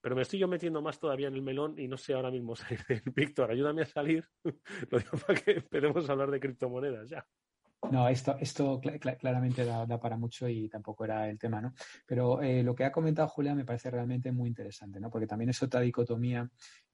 [0.00, 2.56] pero me estoy yo metiendo más todavía en el melón y no sé ahora mismo
[2.56, 2.80] salir.
[3.14, 4.24] Víctor, ayúdame a salir.
[4.90, 7.26] Lo digo para que empecemos a hablar de criptomonedas ya.
[7.88, 11.72] No, esto, esto claramente da, para mucho y tampoco era el tema, ¿no?
[12.06, 15.10] Pero eh, lo que ha comentado Julia me parece realmente muy interesante, ¿no?
[15.10, 16.48] Porque también es otra dicotomía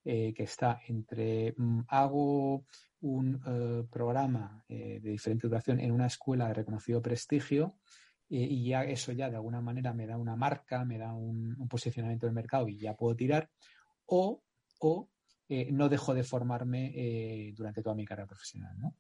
[0.05, 2.65] eh, que está entre mm, hago
[3.01, 7.79] un eh, programa de diferente duración en una escuela de reconocido prestigio
[8.29, 11.69] y ya eso ya de alguna manera me da una marca, me da un, un
[11.69, 13.49] posicionamiento del mercado y ya puedo tirar,
[14.07, 14.43] o,
[14.81, 15.11] o
[15.49, 18.97] no dejo de formarme durante toda mi carrera profesional, ¿no?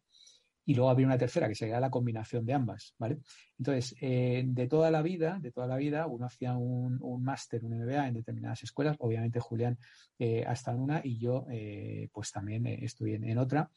[0.66, 3.20] Y luego habría una tercera que sería la combinación de ambas, ¿vale?
[3.56, 7.78] Entonces, eh, de toda la vida, de toda la vida, uno hacía un, máster, un
[7.78, 9.78] MBA en determinadas escuelas, obviamente Julián
[10.18, 13.70] eh, ha estado en una y yo eh, pues también estoy en, otra.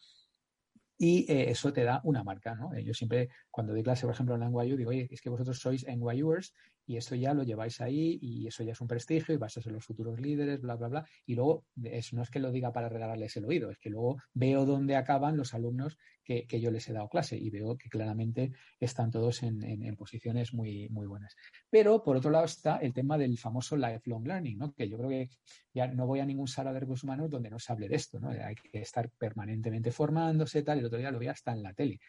[0.97, 2.77] Y eso te da una marca, ¿no?
[2.77, 5.87] yo siempre, cuando doy clase, por ejemplo, en NYU, digo, oye, es que vosotros sois
[5.87, 6.53] NYUers
[6.89, 9.61] y eso ya lo lleváis ahí y eso ya es un prestigio y vas a
[9.61, 11.05] ser los futuros líderes, bla, bla, bla.
[11.27, 14.17] Y luego, eso no es que lo diga para regalarles el oído, es que luego
[14.33, 18.53] veo dónde acaban los alumnos que, yo les he dado clase y veo que claramente
[18.79, 21.35] están todos en, posiciones muy, muy buenas.
[21.69, 24.73] Pero, por otro lado, está el tema del famoso lifelong learning, ¿no?
[24.73, 25.29] que yo creo que
[25.71, 28.19] ya no voy a ningún sala de recursos humanos donde no se hable de esto,
[28.19, 28.29] ¿no?
[28.29, 31.99] Hay que estar permanentemente formándose, tal, el otro día lo vi hasta en la tele.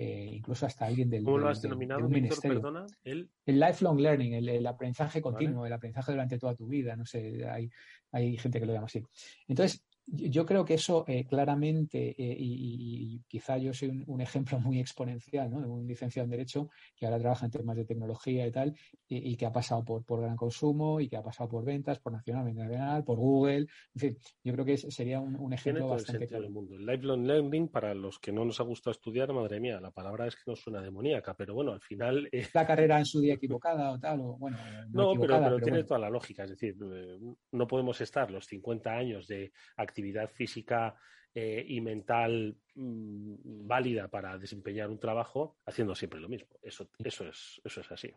[0.00, 1.24] Eh, incluso hasta alguien del.
[1.24, 2.40] ¿Cómo lo has denominado, Víctor?
[2.40, 2.86] Perdona.
[3.02, 3.28] El...
[3.44, 7.68] el lifelong learning, el, aprendizaje continuo, el aprendizaje durante toda tu vida, no sé, hay,
[8.12, 9.02] hay gente que lo llama así.
[9.48, 14.80] Entonces, yo creo que eso eh, claramente, eh, y, quizá yo soy un, ejemplo muy
[14.80, 15.60] exponencial, ¿no?
[15.60, 18.74] De un licenciado en Derecho que ahora trabaja en temas de tecnología y tal,
[19.06, 22.12] y, que ha pasado por, por, gran consumo y que ha pasado por ventas, por
[22.12, 23.66] nacional, internacional, por Google.
[23.94, 26.44] En fin, yo creo que sería un, ejemplo bastante claro.
[26.44, 26.74] El mundo.
[26.74, 30.26] El lifelong learning, para los que no nos ha gustado estudiar, madre mía, la palabra
[30.26, 32.28] es que no suena demoníaca, pero bueno, al final.
[32.32, 32.46] Eh...
[32.54, 34.56] La carrera en su día equivocada o tal, o bueno.
[34.90, 37.18] No, pero, tiene toda la lógica, es decir, eh,
[37.52, 40.94] no podemos estar los 50 años de actividad actividad física
[41.34, 46.56] eh, y mental mm, válida para desempeñar un trabajo haciendo siempre lo mismo.
[46.62, 48.12] Eso, eso, es, eso es así.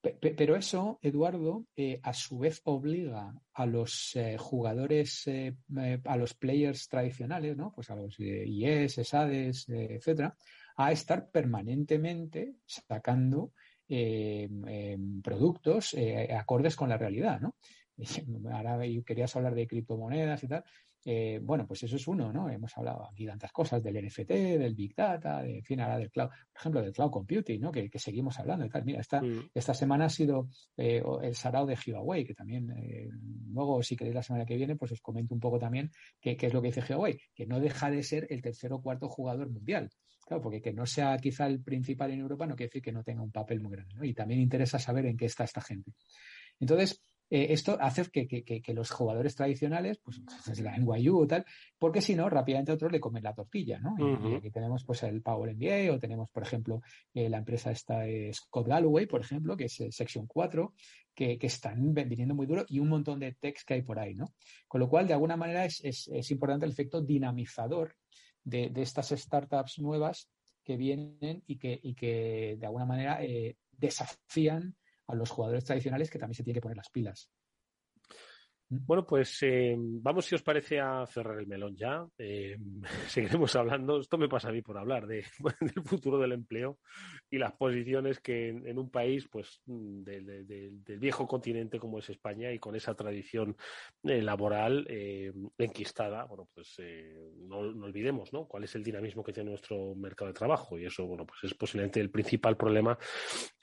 [0.00, 5.30] Pero eso, Eduardo, eh, a su vez obliga a los eh, jugadores,
[6.04, 7.72] a los players tradicionales, ¿no?
[7.72, 10.36] Pues a los IES, ESADES, etcétera,
[10.74, 13.52] a estar permanentemente sacando
[15.22, 15.94] productos
[16.36, 17.54] acordes con la realidad, ¿no?
[18.52, 20.64] Ahora querías hablar de criptomonedas y tal.
[21.04, 22.48] Eh, bueno, pues eso es uno, ¿no?
[22.48, 26.10] Hemos hablado aquí tantas cosas del NFT, del Big Data, de, en fin, ahora del
[26.10, 27.72] cloud, por ejemplo, del cloud computing, ¿no?
[27.72, 28.84] Que, seguimos hablando y tal.
[28.84, 29.50] Mira, esta, mm.
[29.54, 33.08] esta semana ha sido eh, el sarao de Huawei, que también, eh,
[33.50, 35.90] luego, si queréis la semana que viene, pues os comento un poco también
[36.20, 39.08] qué, es lo que dice Huawei, que no deja de ser el tercer o cuarto
[39.08, 39.90] jugador mundial.
[40.24, 43.02] Claro, porque que no sea quizá el principal en Europa no quiere decir que no
[43.02, 44.04] tenga un papel muy grande, ¿no?
[44.04, 45.92] Y también interesa saber en qué está esta gente.
[46.60, 47.02] Entonces,
[47.34, 51.46] eh, esto hace que, los jugadores tradicionales, pues desde la NYU o tal,
[51.78, 53.94] porque si no, rápidamente otros le comen la tortilla, ¿no?
[53.98, 56.82] y aquí tenemos pues el Power MBA o tenemos, por ejemplo,
[57.14, 58.02] eh, la empresa esta
[58.34, 60.74] Scott Galloway, por ejemplo, que es eh, Section 4,
[61.14, 64.34] que, están viniendo muy duro y un montón de techs que hay por ahí, ¿no?
[64.68, 67.96] Con lo cual, de alguna manera, es, importante el efecto dinamizador
[68.44, 70.28] de, estas startups nuevas
[70.62, 73.20] que vienen y que, y que de alguna manera
[73.70, 74.76] desafían
[75.08, 77.30] a los jugadores tradicionales que también se tienen que poner las pilas.
[78.74, 82.06] Bueno, pues eh, vamos, si os parece, a cerrar el melón ya.
[82.16, 82.56] Eh,
[83.06, 84.00] seguiremos hablando.
[84.00, 85.26] Esto me pasa a mí por hablar de,
[85.60, 86.78] del futuro del empleo
[87.28, 92.58] y las posiciones que en, un país, pues, del viejo continente como es España y
[92.58, 93.54] con esa tradición
[94.04, 94.86] eh, laboral
[95.58, 96.76] enquistada, bueno, pues
[97.40, 98.46] no, no, olvidemos, ¿no?
[98.46, 101.54] Cuál es el dinamismo que tiene nuestro mercado de trabajo y eso, bueno, pues es
[101.54, 102.98] posiblemente el principal problema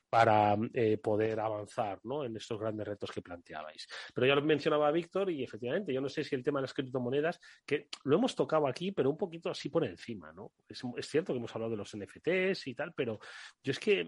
[0.10, 2.26] para eh, poder avanzar ¿no?
[2.26, 3.88] en estos grandes retos que planteabais.
[4.14, 6.74] Pero ya lo mencionaba Víctor y efectivamente, yo no sé si el tema de las
[6.74, 10.32] criptomonedas, que lo hemos tocado aquí, pero un poquito así por encima.
[10.32, 10.52] ¿no?
[10.68, 13.20] Es, cierto que hemos hablado de los NFTs y tal, pero
[13.64, 14.08] yo es que,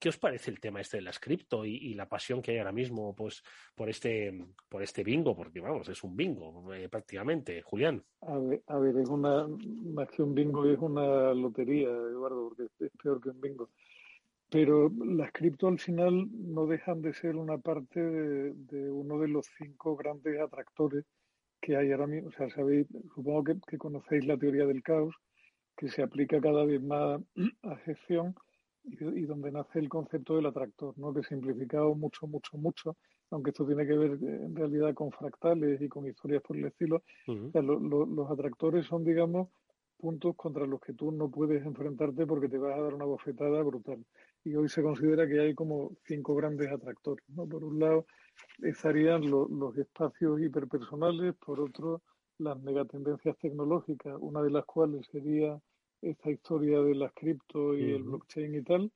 [0.00, 2.72] ¿qué os parece el tema este de las cripto y, la pasión que hay ahora
[2.72, 3.42] mismo pues,
[3.74, 5.34] por, este, por este bingo?
[5.34, 7.62] Porque vamos, es un bingo eh, prácticamente.
[7.62, 8.02] Julián.
[8.22, 8.38] A
[8.78, 13.30] ver, es una, más que un bingo, es una lotería, Eduardo, porque es peor que
[13.30, 13.70] un bingo.
[14.50, 19.46] Pero las cripto al final no dejan de ser una parte de, uno de los
[19.58, 21.04] cinco grandes atractores
[21.60, 22.28] que hay ahora mismo.
[22.28, 25.14] O sea, sabéis, supongo que, conocéis la teoría del caos,
[25.76, 27.20] que se aplica cada vez más
[27.62, 28.34] a gestión
[28.84, 31.12] y, donde nace el concepto del atractor, ¿no?
[31.12, 32.96] que simplificado mucho, mucho, mucho,
[33.30, 36.66] aunque esto tiene que ver eh, en realidad con fractales y con historias por el
[36.66, 37.02] estilo.
[37.26, 39.48] los atractores son, digamos,
[39.96, 43.62] puntos contra los que tú no puedes enfrentarte porque te vas a dar una bofetada
[43.62, 44.04] brutal.
[44.46, 47.28] Y hoy se considera que hay como cinco grandes atractores.
[47.30, 47.48] ¿no?
[47.48, 48.06] Por un lado
[48.62, 52.02] estarían los espacios hiperpersonales, por otro
[52.38, 55.60] las megatendencias tecnológicas, una de las cuales sería
[56.00, 58.92] esta historia de las cripto y el blockchain y tal.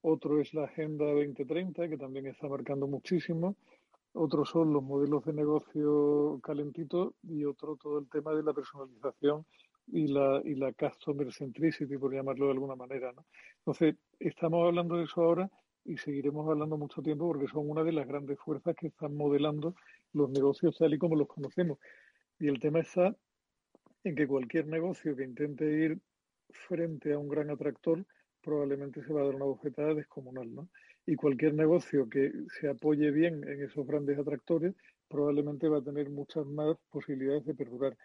[0.00, 3.54] Otro es la Agenda 2030, que también está marcando muchísimo.
[4.14, 9.46] Otros son los modelos de negocio calentitos y otro todo el tema de la personalización
[9.90, 13.12] y la, y la customer centricity, por llamarlo de alguna manera.
[13.12, 13.26] ¿no?
[13.58, 15.50] Entonces, estamos hablando de eso ahora
[15.84, 19.74] y seguiremos hablando mucho tiempo porque son una de las grandes fuerzas que están modelando
[20.12, 21.78] los negocios tal y como los conocemos.
[22.38, 23.16] Y el tema está
[24.04, 25.98] en que cualquier negocio que intente ir
[26.50, 28.04] frente a un gran atractor
[28.42, 30.68] probablemente se va a dar una bofetada descomunal, ¿no?
[31.06, 34.74] Y cualquier negocio que se apoye bien en esos grandes atractores
[35.08, 37.96] probablemente va a tener muchas más posibilidades de perdurar.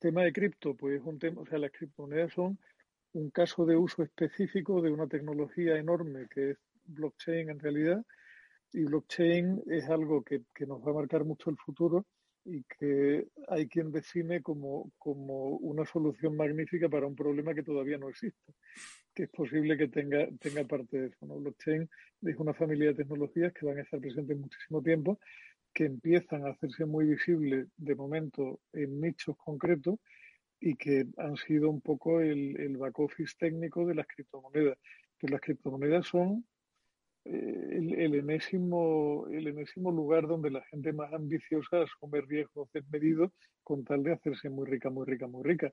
[0.00, 2.58] Tema de cripto, pues un tema, o sea, las criptomonedas son
[3.12, 8.02] un caso de uso específico de una tecnología enorme que es blockchain en realidad.
[8.72, 12.06] Y blockchain es algo que, nos va a marcar mucho el futuro
[12.46, 17.98] y que hay quien define como, como una solución magnífica para un problema que todavía
[17.98, 18.54] no existe,
[19.14, 21.26] que es posible que tenga, tenga parte de eso.
[21.26, 21.36] ¿no?
[21.36, 21.86] Blockchain
[22.22, 25.20] es una familia de tecnologías que van a estar presentes muchísimo tiempo
[25.80, 29.98] que empiezan a hacerse muy visibles de momento en nichos concretos
[30.60, 34.76] y que han sido un poco el, el back office técnico de las criptomonedas.
[35.18, 36.44] Que las criptomonedas son
[37.24, 43.82] eh, el, enésimo, el enésimo lugar donde la gente más ambiciosa asume riesgos desmedidos con
[43.82, 45.72] tal de hacerse muy rica, muy rica, muy rica.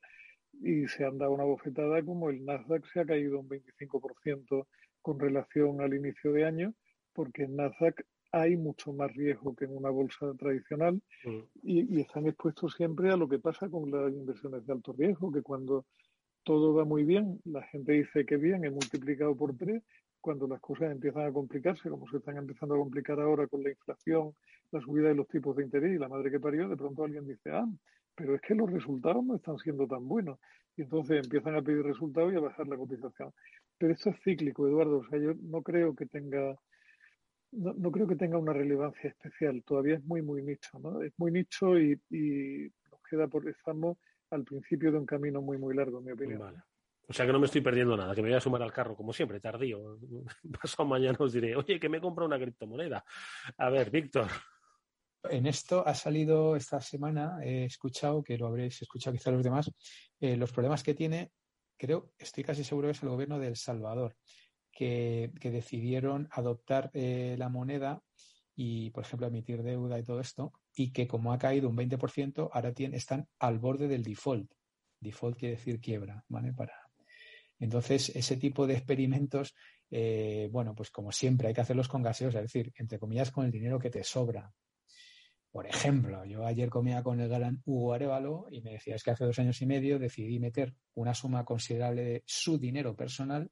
[0.54, 4.68] Y se han dado una bofetada como el Nasdaq se ha caído un 25%
[5.02, 6.74] con relación al inicio de año,
[7.12, 11.40] porque el Nasdaq hay mucho más riesgo que en una bolsa tradicional mm.
[11.64, 15.42] y, están expuestos siempre a lo que pasa con las inversiones de alto riesgo, que
[15.42, 15.86] cuando
[16.44, 19.84] todo va muy bien, la gente dice que bien, he multiplicado por tres,
[20.22, 23.70] cuando las cosas empiezan a complicarse, como se están empezando a complicar ahora con la
[23.70, 24.34] inflación,
[24.72, 27.26] la subida de los tipos de interés y la madre que parió, de pronto alguien
[27.26, 27.68] dice, ah,
[28.16, 30.40] pero es que los resultados no están siendo tan buenos.
[30.76, 33.32] Y entonces empiezan a pedir resultados y a bajar la cotización.
[33.78, 34.98] Pero esto es cíclico, Eduardo.
[34.98, 36.58] O sea, yo no creo que tenga
[37.58, 39.64] no, no, creo que tenga una relevancia especial.
[39.64, 41.02] Todavía es muy, muy nicho, ¿no?
[41.02, 43.98] Es muy nicho y, y nos queda por, estamos
[44.32, 46.40] al principio de un camino muy, muy largo, en mi opinión.
[46.40, 46.60] Vale.
[47.10, 48.96] O sea que no me estoy perdiendo nada, que me voy a sumar al carro,
[48.96, 49.98] como siempre, tardío.
[50.62, 53.04] Pasado mañana os diré, oye, que me compro una criptomoneda.
[53.58, 54.28] A ver, Víctor.
[55.30, 59.72] En esto ha salido esta semana, he escuchado, que lo habréis escuchado quizá los demás,
[60.20, 61.32] eh, los problemas que tiene,
[61.78, 64.16] creo, estoy casi seguro que es el gobierno de El Salvador,
[64.78, 68.04] que, decidieron adoptar eh, la moneda
[68.56, 72.50] y, por ejemplo, emitir deuda y todo esto, y que como ha caído un 20%,
[72.52, 74.52] ahora están al borde del default.
[75.00, 76.54] Default quiere decir quiebra, ¿vale?
[76.54, 76.74] Para...
[77.60, 79.56] Entonces, ese tipo de experimentos
[79.90, 83.46] eh, bueno, pues como siempre hay que hacerlos con gaseos, es decir, entre comillas, con
[83.46, 84.52] el dinero que te sobra.
[85.50, 89.12] Por ejemplo, yo ayer comía con el galán Hugo Arevalo y me decía, es que
[89.12, 93.50] hace dos años y medio decidí meter una suma considerable de su dinero personal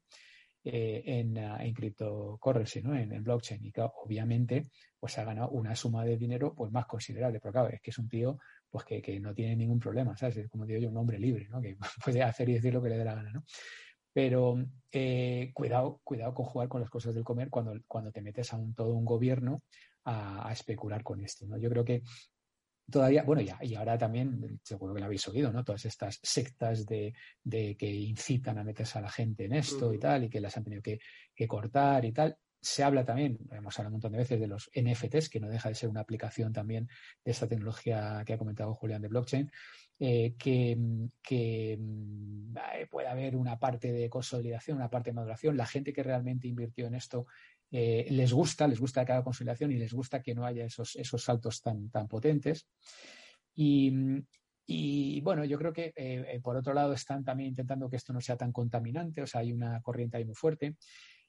[0.68, 2.96] eh, en, uh, en cryptocurrency, ¿no?
[2.96, 3.64] En, blockchain.
[3.64, 7.40] Y claro, obviamente, pues ha ganado una suma de dinero pues más considerable.
[7.40, 10.38] Pero claro, es que es un tío pues que, que no tiene ningún problema, ¿sabes?
[10.38, 11.62] Es como digo yo, un hombre libre, ¿no?
[11.62, 13.44] Que puede hacer y decir lo que le dé la gana, ¿no?
[14.12, 14.58] Pero
[14.92, 18.58] eh, cuidado, cuidado con jugar con las cosas del comer cuando, cuando te metes a
[18.58, 19.62] un, todo un gobierno
[20.06, 21.46] a, especular con esto.
[21.46, 21.58] ¿no?
[21.58, 22.02] Yo creo que
[22.90, 25.64] todavía, bueno, ya, y ahora también, seguro que lo habéis oído, ¿no?
[25.64, 27.14] Todas estas sectas de,
[27.44, 30.56] de que incitan a meterse a la gente en esto y tal, y que las
[30.58, 31.00] han tenido que,
[31.34, 32.38] que cortar y tal.
[32.62, 35.70] Se habla también, hemos hablado un montón de veces, de los NFTs, que no deja
[35.70, 36.88] de ser una aplicación también
[37.24, 39.52] de esta tecnología que ha comentado Julián de blockchain.
[39.98, 45.56] Eh, que, mm, eh, pueda haber una parte de consolidación, una parte de maduración.
[45.56, 47.28] La gente que realmente invirtió en esto
[47.72, 51.24] eh, les gusta, les gusta cada consolidación y les gusta que no haya esos, esos
[51.24, 52.68] saltos tan, tan potentes.
[53.54, 58.36] Y, bueno, yo creo que por otro lado están también intentando que esto no sea
[58.36, 60.76] tan contaminante, o sea, hay una corriente ahí muy fuerte.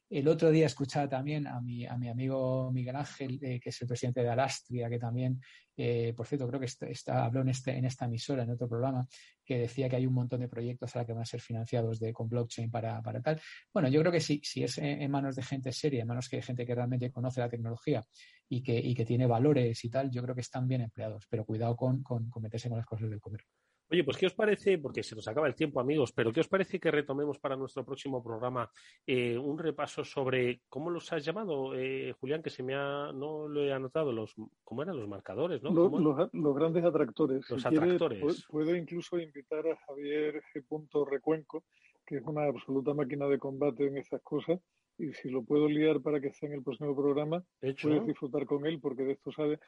[0.08, 3.82] El otro día escuchaba también a mi, a mi amigo Miguel Ángel, eh, que es
[3.82, 5.40] el presidente de Alastria, que también,
[5.76, 9.08] eh, por cierto, creo que está, habló en, este, en esta emisora, en otro programa,
[9.44, 12.12] que decía que hay un montón de proyectos ahora que van a ser financiados de,
[12.12, 13.40] con blockchain para, para tal.
[13.72, 16.40] Bueno, yo creo que sí, si es en manos de gente seria, en manos de
[16.40, 18.04] gente que realmente conoce la tecnología
[18.48, 21.44] y que, y que tiene valores y tal, yo creo que están bien empleados, pero
[21.44, 23.65] cuidado con, con, con meterse con las cosas del comercio.
[23.88, 24.78] Oye, pues ¿qué os parece?
[24.78, 27.84] Porque se nos acaba el tiempo, amigos, pero ¿qué os parece que retomemos para nuestro
[27.84, 28.68] próximo programa
[29.06, 33.46] eh, un repaso sobre cómo los has llamado, eh, Julián, que se me ha, no
[33.46, 34.34] lo he anotado, los,
[34.64, 35.62] ¿cómo eran los marcadores?
[35.62, 35.70] ¿no?
[35.70, 37.48] Los, grandes atractores.
[37.48, 38.44] Los atractores.
[38.48, 41.08] puedo incluso invitar a Javier G.
[41.08, 41.64] Recuenco,
[42.04, 44.60] que es una absoluta máquina de combate en esas cosas,
[44.98, 48.66] y si lo puedo liar para que esté en el próximo programa, puedes disfrutar con
[48.66, 49.60] él, porque de esto sabe.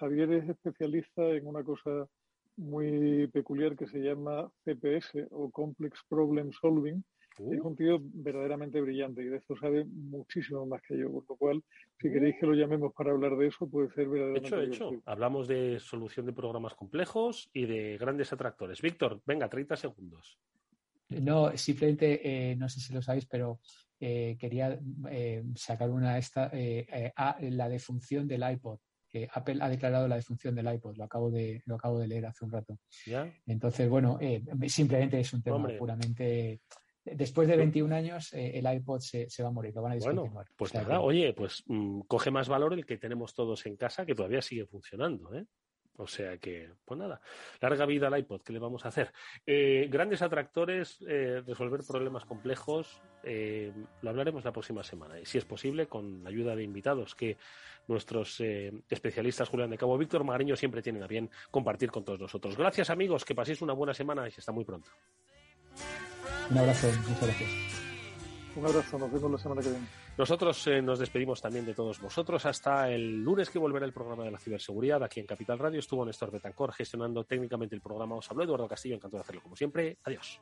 [0.00, 2.08] Javier es especialista en una cosa
[2.56, 7.04] muy peculiar que se llama CPS o Complex Problem Solving.
[7.38, 7.66] Es uh.
[7.66, 11.64] un tío verdaderamente brillante y de eso sabe muchísimo más que yo, por lo cual,
[12.00, 14.64] si queréis que lo llamemos para hablar de eso, puede ser verdaderamente.
[14.64, 15.02] Hecho, hecho.
[15.04, 18.80] Hablamos de solución de programas complejos y de grandes atractores.
[18.80, 20.38] Víctor, venga, 30 segundos.
[21.08, 22.20] No, simplemente,
[22.52, 23.60] eh, no sé si lo sabéis, pero
[23.98, 24.78] eh, quería
[25.10, 26.50] eh, sacar una esta,
[27.16, 28.78] a la defunción del iPod.
[29.32, 32.44] Apple ha declarado la defunción del iPod, lo acabo de, lo acabo de leer hace
[32.44, 32.78] un rato.
[33.46, 36.60] Entonces, bueno, eh, simplemente es un tema puramente
[37.04, 40.46] después de 21 años eh, el iPod se, va a morir, lo van a discontinuar.
[40.56, 44.14] pues nada, oye, pues mm, coge más valor el que tenemos todos en casa, que
[44.14, 45.44] todavía sigue funcionando, ¿eh?
[45.96, 47.20] O sea que, pues nada,
[47.60, 49.12] larga vida al iPod, ¿qué le vamos a hacer?
[49.46, 53.72] Eh, grandes atractores, eh, resolver problemas complejos, eh,
[54.02, 55.20] lo hablaremos la próxima semana.
[55.20, 57.36] Y si es posible, con ayuda de invitados que
[57.86, 58.40] nuestros
[58.88, 62.56] especialistas Julián de Cabo, Víctor Magariño siempre tienen a bien compartir con todos nosotros.
[62.56, 64.90] Gracias amigos, que paséis una buena semana y hasta muy pronto.
[66.50, 67.83] Un abrazo, muchas gracias.
[68.56, 69.86] Un abrazo, nos vemos la semana que viene.
[70.16, 74.24] Nosotros eh, nos despedimos también de todos vosotros hasta el lunes que volverá el programa
[74.24, 75.80] de la ciberseguridad aquí en Capital Radio.
[75.80, 78.14] Estuvo Néstor Betancor gestionando técnicamente el programa.
[78.16, 79.98] Os habló Eduardo Castillo, encantado de hacerlo como siempre.
[80.04, 80.40] Adiós.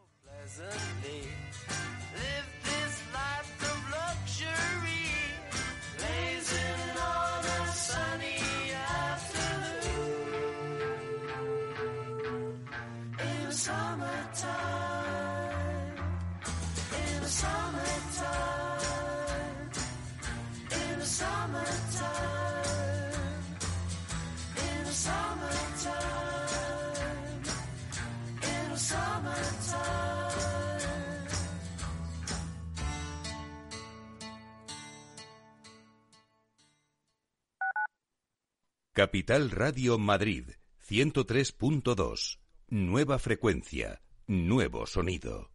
[38.94, 40.44] Capital Radio Madrid
[40.86, 42.40] 103.2.
[42.68, 45.50] Nueva frecuencia, nuevo sonido.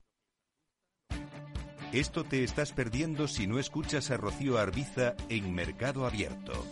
[1.92, 6.66] Esto te estás perdiendo si no escuchas a Rocío Arbiza en Mercado Abierto.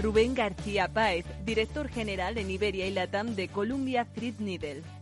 [0.00, 5.01] Rubén García Páez, director general en Iberia y Latam de Columbia Threadneedle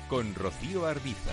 [0.11, 1.31] con Rocío Arbiza.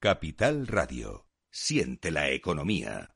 [0.00, 1.28] Capital Radio.
[1.48, 3.11] Siente la economía.